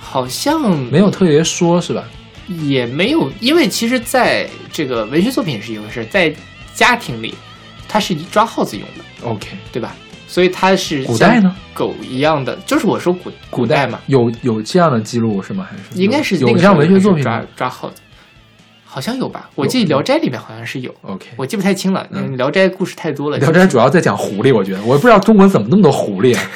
[0.00, 2.04] 好像没有特别说，是吧？
[2.64, 6.32] 也没有，因为其实在这个文学作品是一回事，在
[6.74, 7.34] 家庭里，
[7.88, 9.94] 它是以抓耗子用的，OK，对吧？
[10.32, 15.68] 所以它是古代呢狗一样的，就是我说古古代嘛，有有这样的记录是吗？
[15.70, 18.00] 还是应该是有有这样文学作品抓抓耗子，
[18.86, 19.50] 好像有吧？
[19.54, 23.36] 我记得《聊斋》里面好像是有，？OK，我记不太清了，嗯《聊斋》故事太多了。
[23.40, 26.42] 《聊斋》主要在讲狐狸，我觉得我不知道中国怎么那么多狐狸啊。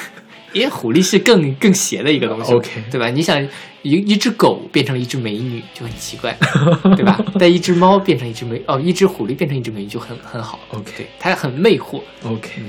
[0.53, 3.11] 因为狐狸是更更邪的一个东西 OK 对吧？
[3.11, 3.39] 你想
[3.83, 6.35] 一一只狗变成一只美女就很奇怪，
[6.97, 7.21] 对吧？
[7.39, 10.59] 但一只猫变成一只美哦，一只狐狸变成一只美女就很很好。
[10.71, 12.01] OK 对，它很魅惑。
[12.25, 12.63] OK，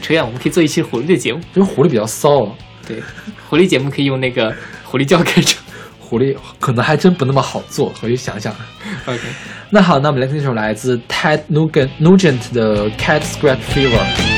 [0.00, 1.40] 扯远，我们可以做一期狐狸的节目。
[1.54, 2.54] 因为狐狸比较骚，
[2.86, 3.02] 对，
[3.48, 4.54] 狐狸节目可以用那个
[4.84, 5.62] 狐狸叫开场。
[5.98, 8.54] 狐狸可能还真不那么好做，回去想想。
[9.06, 9.20] OK，
[9.70, 14.35] 那好，那我们来听一首来自 Ted Nugent Nugent 的 Cat Scratch Fever。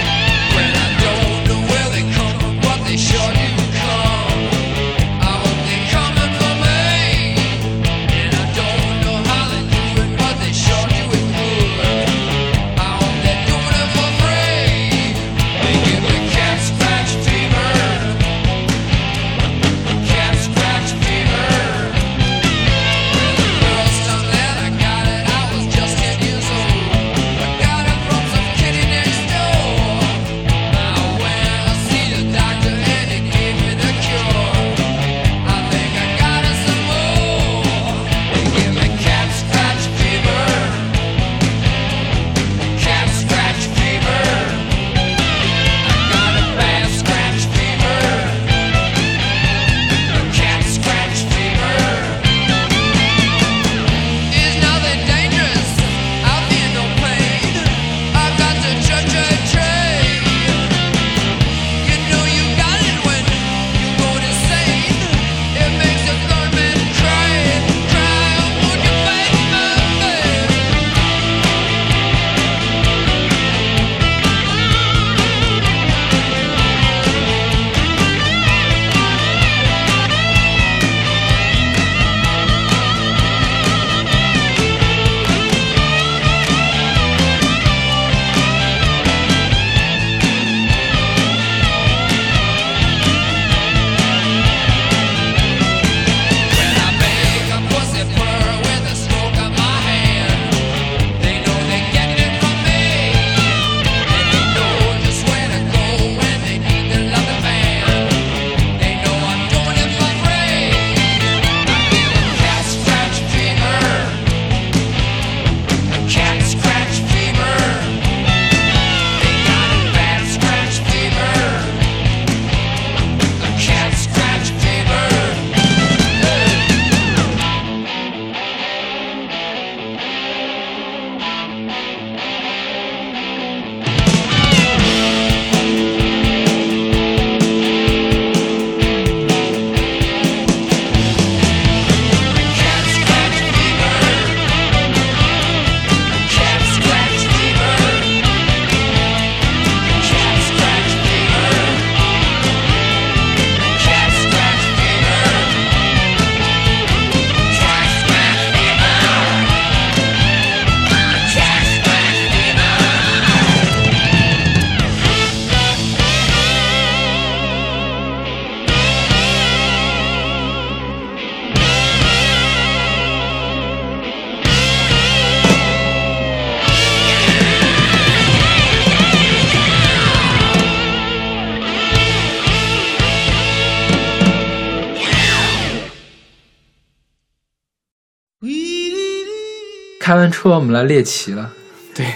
[190.09, 191.53] 开完车，我们来猎奇了。
[191.95, 192.07] 对，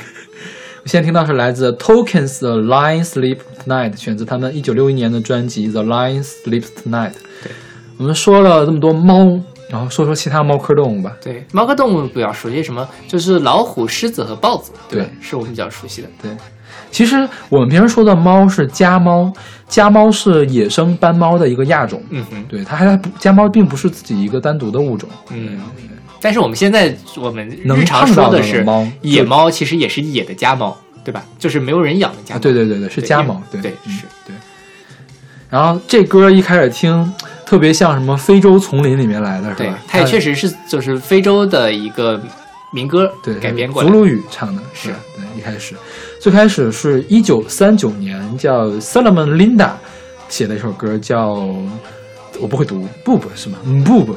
[0.83, 7.11] 我现在听到是来自 Tokens 的《Lion Sleep Tonight》，选自他们一九六一年的专辑《The Lion Sleeps Tonight》。
[7.43, 7.53] 对，
[7.99, 9.39] 我们说了这么多猫，
[9.69, 11.15] 然后说说其他猫科动物吧。
[11.23, 12.89] 对，猫科动物比较熟悉什么？
[13.07, 16.09] 就是老虎、狮子和豹子，对对是我们比较熟悉的。
[16.23, 16.31] 对，
[16.91, 19.31] 其实我们平时说的猫是家猫，
[19.69, 22.03] 家猫是野生斑猫的一个亚种。
[22.09, 25.07] 嗯哼，对，它还不家猫并不是自己一个单独的物种。
[25.29, 25.61] 嗯。
[26.23, 31.25] 但是我们现在我们能日常看到的说的是猫野猫其实也是野的家猫，对吧？
[31.39, 32.41] 就是没有人养的家啊，猫。
[32.41, 33.43] 对对对对，是家猫。
[33.51, 34.05] 对对嗯是。
[34.25, 34.35] 对。
[35.51, 37.13] 然后这歌一开始听，
[37.45, 42.19] 特别像什么非洲丛林里面来的，是对吧？，它也确实是就是非洲的一个
[42.73, 43.93] 民歌对改编过来的。
[43.93, 45.75] 祖鲁语唱的，是对，一开始，
[46.21, 49.73] 最开始是一九三九年，叫 Solomon Linda
[50.29, 51.33] 写的一首歌，叫
[52.41, 54.15] 我不会读，boob 是吗？boob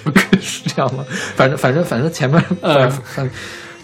[0.00, 1.04] 歌是这样吗？
[1.36, 2.90] 反正反正反正前面呃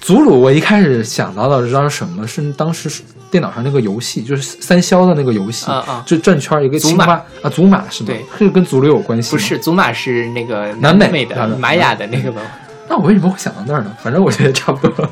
[0.01, 2.27] 祖鲁，我一开始想到的知道是什么？
[2.27, 8.07] 是当时是电脑上那个游戏，就是三消的那个游戏，啊啊就转圈儿一个青蛙啊，祖玛是吗？
[8.07, 9.33] 对，是跟祖鲁有关系？
[9.33, 12.51] 不是，祖玛是那个南美美的玛雅的那个文化，
[12.89, 13.95] 那我为什么会想到那儿呢？
[14.03, 15.11] 反正我觉得差不多。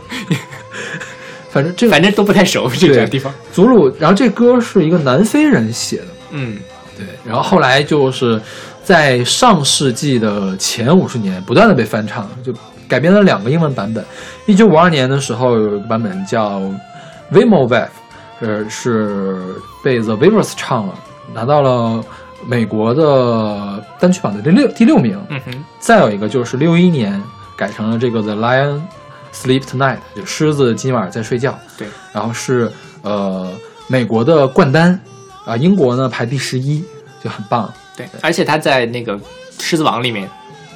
[1.51, 3.33] 反正这个反正都不太熟这对个地方。
[3.53, 6.59] 祖鲁，然后这歌是一个南非人写的，嗯，
[6.97, 8.41] 对，然后后来就是
[8.87, 12.55] 在上世纪的前五十年不断的被翻唱，就
[12.87, 14.05] 改编了两个英文版本。
[14.47, 16.61] 一九五二年的时候有一个版本叫
[17.33, 17.89] Vimo Wave，
[18.39, 19.43] 呃，是
[19.83, 20.95] 被 The Weavers 唱了，
[21.35, 22.05] 拿到了
[22.47, 25.21] 美国的单曲榜的第六第六名。
[25.31, 27.21] 嗯哼，再有一个就是六一年
[27.57, 28.83] 改成了这个 The Lion
[29.35, 31.59] Sleep Tonight，就狮子今晚在睡觉。
[31.77, 32.71] 对，然后是
[33.03, 33.51] 呃
[33.89, 35.01] 美国的冠单，
[35.45, 36.85] 啊、英国呢排第十一，
[37.21, 37.69] 就很棒。
[37.97, 39.15] 对，而且他在那个
[39.59, 40.29] 《狮子王》里面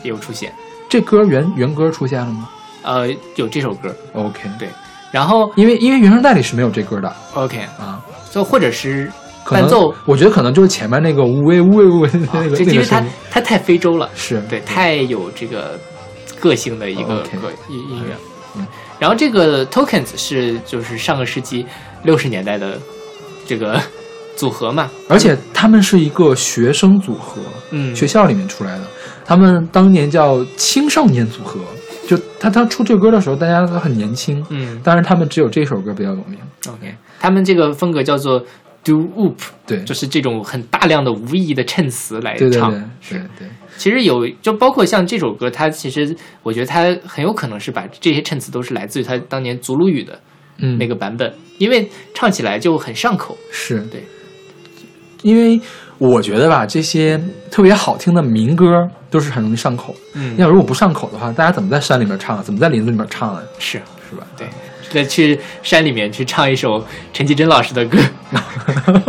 [0.03, 0.53] 也有出现，
[0.89, 2.49] 这歌原原歌出现了吗
[2.83, 3.95] 呃，有这首歌。
[4.15, 4.69] ？OK，对，
[5.11, 9.13] 然后因为因为原声带里是没有这歌的 OK，啊，就或者是
[9.45, 15.79] 伴奏，我觉得可能就是前面那个呜喂呜喂呜喂那个这因为它那个声音它太非洲了，是对，太有这个
[16.41, 17.23] 个性的一个
[17.69, 18.15] 音音乐
[18.57, 18.67] 嗯。
[18.99, 21.67] 然后这个 Tokens 是就是上个世纪
[22.03, 22.79] 六十年代的
[23.47, 23.81] 这个
[24.41, 27.43] 组合嘛，而且他们是一个学生组合，
[27.73, 27.95] 嗯。
[27.95, 28.85] 学校里面出来的，
[29.23, 31.61] 他们当年叫青少年组合。
[32.09, 34.81] 就他他出这歌的时候，大家都很年轻，嗯。
[34.83, 36.39] 当然他们只有这首歌比较有名。
[36.67, 38.41] ，OK，他们这个风格叫做
[38.83, 39.37] Do Whoop，
[39.67, 42.39] 对，就是这种很大量的无意义的衬词来唱。
[42.39, 43.15] 对对对是。
[43.15, 43.21] 对。
[43.41, 50.19] 对，其实有，就包括像这首歌，它其实我觉得它很有可能是把这些衬词都是来自于他当年祖鲁语的
[50.59, 53.39] 嗯，那个版本，因为唱起来就很上口。
[53.53, 53.81] 是。
[53.87, 54.03] 对，
[55.23, 55.61] 因为
[55.99, 57.21] 我觉得吧，这些
[57.51, 59.95] 特别好听的民歌都是很容易上口。
[60.15, 62.43] 嗯要如果不上口的话，大家怎么在山里面唱啊？
[62.43, 63.43] 怎么在林子里面唱啊？
[63.59, 64.27] 是是吧？
[64.37, 64.49] 对，
[64.91, 67.99] 再去山里面去唱一首陈绮贞老师的歌，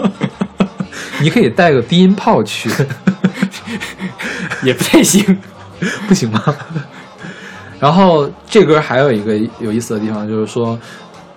[1.21, 2.69] 你可以带个低音炮去，
[4.63, 5.39] 也不太行。
[6.07, 6.43] 不行吗？
[7.79, 10.77] 然后这歌还有一个有意思的地方，就是说，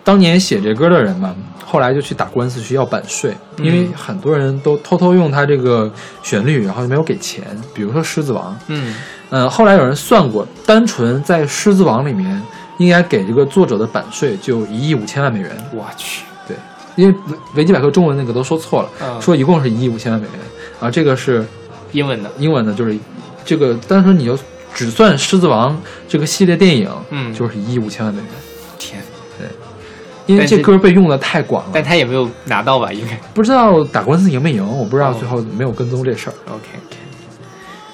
[0.02, 1.34] 当年写这歌的人嘛，
[1.74, 5.92] 后来就去打官司去要版税，因为很多人都偷偷用他这个
[6.22, 7.44] 旋律，然后就没有给钱。
[7.74, 8.94] 比如说《狮子王》，嗯。
[9.30, 12.40] 嗯，后来有人算过，单纯在《狮子王》里面
[12.78, 15.50] 应该给这个作者的版税就一亿五千万美元。
[15.72, 16.56] 我去，对，
[16.94, 19.20] 因为维维基百科中文那个都说错了，嗯。
[19.20, 20.38] 说一共是一亿五千万美元，
[20.78, 21.44] 啊，这个是
[21.90, 22.96] 英文的，英文的，就是
[23.44, 24.38] 这个单纯你就
[24.72, 25.72] 只算《狮子王》
[26.06, 27.34] 这个系列电影，嗯。
[27.34, 28.53] 就是一亿五千万美元，天，
[30.26, 32.92] 因为这歌被用的太广了但，他也没有拿到吧？
[32.92, 36.34] 应该不知道打官司赢没赢，我不知道哦最后没有跟踪这事儿。
[36.46, 36.96] OK OK。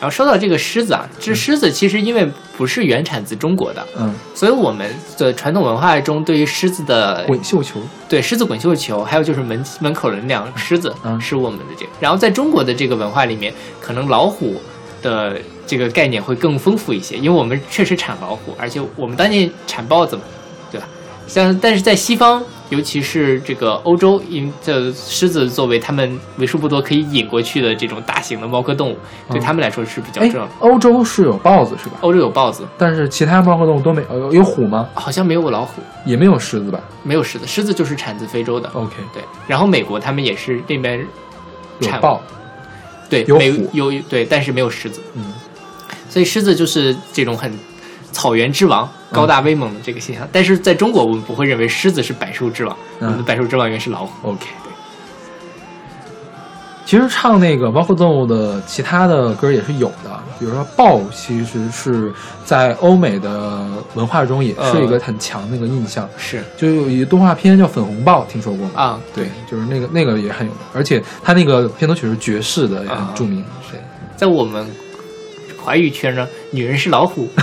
[0.01, 2.27] 然后说到这个狮子啊，这狮子其实因为
[2.57, 7.79] 不是原产自中国的，嗯，所以我们的传统文化中对于狮子的滚绣球，
[8.09, 11.91] 对狮子滚绣球，还有就是门门口的那两狮子，嗯是我们的这个。
[12.01, 14.59] 然后在中国的这个文化里面，可能老虎
[15.03, 15.37] 的
[15.67, 20.23] 这个概念会更丰富一些，因为我们确实产老虎，而且我们当年产豹子嘛，
[20.71, 20.89] 对吧？
[21.31, 28.99] 像但是在西方，尤其是这个欧洲，因这狮子作为他们为数不多可以引过去的这种大型的猫科动物，
[29.31, 31.99] 对嗯他们来说是比较哎重要的。，欧洲是有豹子是吧？
[32.01, 34.89] 欧洲有豹子，但是其他猫科动物都没有，有有虎吗？
[34.93, 38.69] 好像没有老虎，也没有狮子吧没有狮子，狮子就是产自非洲的。
[38.75, 41.07] ？OK，对，然后美国他们也是那边
[41.81, 42.21] 产有豹，
[43.09, 45.33] 对，没有虎有对，但是没有狮子，嗯，
[46.09, 47.57] 所以狮子就是这种很
[48.13, 50.29] 草原之王、高大威猛的这个形象。
[50.31, 54.29] 但是在中国，我们不会认为狮子是百兽之王，嗯我们的百兽之王应该是老虎。
[54.29, 54.71] OK，对。
[56.87, 60.11] 其实唱那个猫科动物的其他的歌也是有的，
[60.41, 62.13] 比如说豹，其实是
[62.45, 63.65] 在欧美的
[63.95, 66.09] 文化中也是一个很强的一个印象。
[66.17, 68.73] 是就有一个动画片叫《粉红豹》，听说过吗？
[68.75, 73.45] 啊，对，就是那个那个也很有名，而且它那个片头曲是爵士的，也很著名。
[73.71, 73.79] 对，
[74.17, 74.67] 在我们
[75.63, 77.29] 华语圈呢，女人是老虎，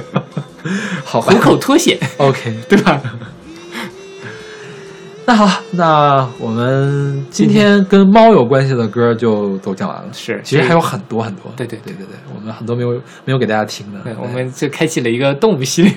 [1.04, 3.00] 好吧虎口脱险，OK， 对吧？
[5.26, 10.08] 那好，那我们今天跟猫有关系的歌就都讲完了。
[10.12, 11.52] 是其实还有很多很多。
[11.56, 12.90] 对对对对对，我们很多没有
[13.24, 14.00] 没有给大家听的。
[14.00, 15.92] 对，我们就开启了一个动物系列。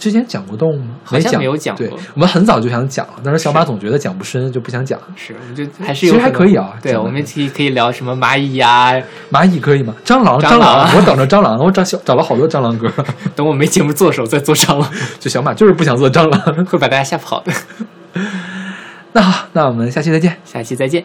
[0.00, 0.96] 之前讲过动物吗？
[1.04, 4.98] 讲，好像没有讲过对，我们很早就想讲了，但是小马总觉得讲不深，就不想讲。
[5.14, 9.00] 是，我们就还是有其实还可以啊对，我们可以可以聊什么蚂蚁呀、
[9.30, 9.94] 蚂蚁可以吗？
[10.04, 12.90] 蟑螂，蟑螂螂，我等着蟑螂，我找小找了好多蟑螂歌。
[13.36, 14.90] 等我没节目做的时候再做蟑螂，
[15.20, 16.40] 就小马就是不想做蟑螂。
[16.64, 17.52] 会把大家吓跑的。
[19.12, 20.36] 那好，那我们下期再见。
[20.44, 21.04] 下期再见。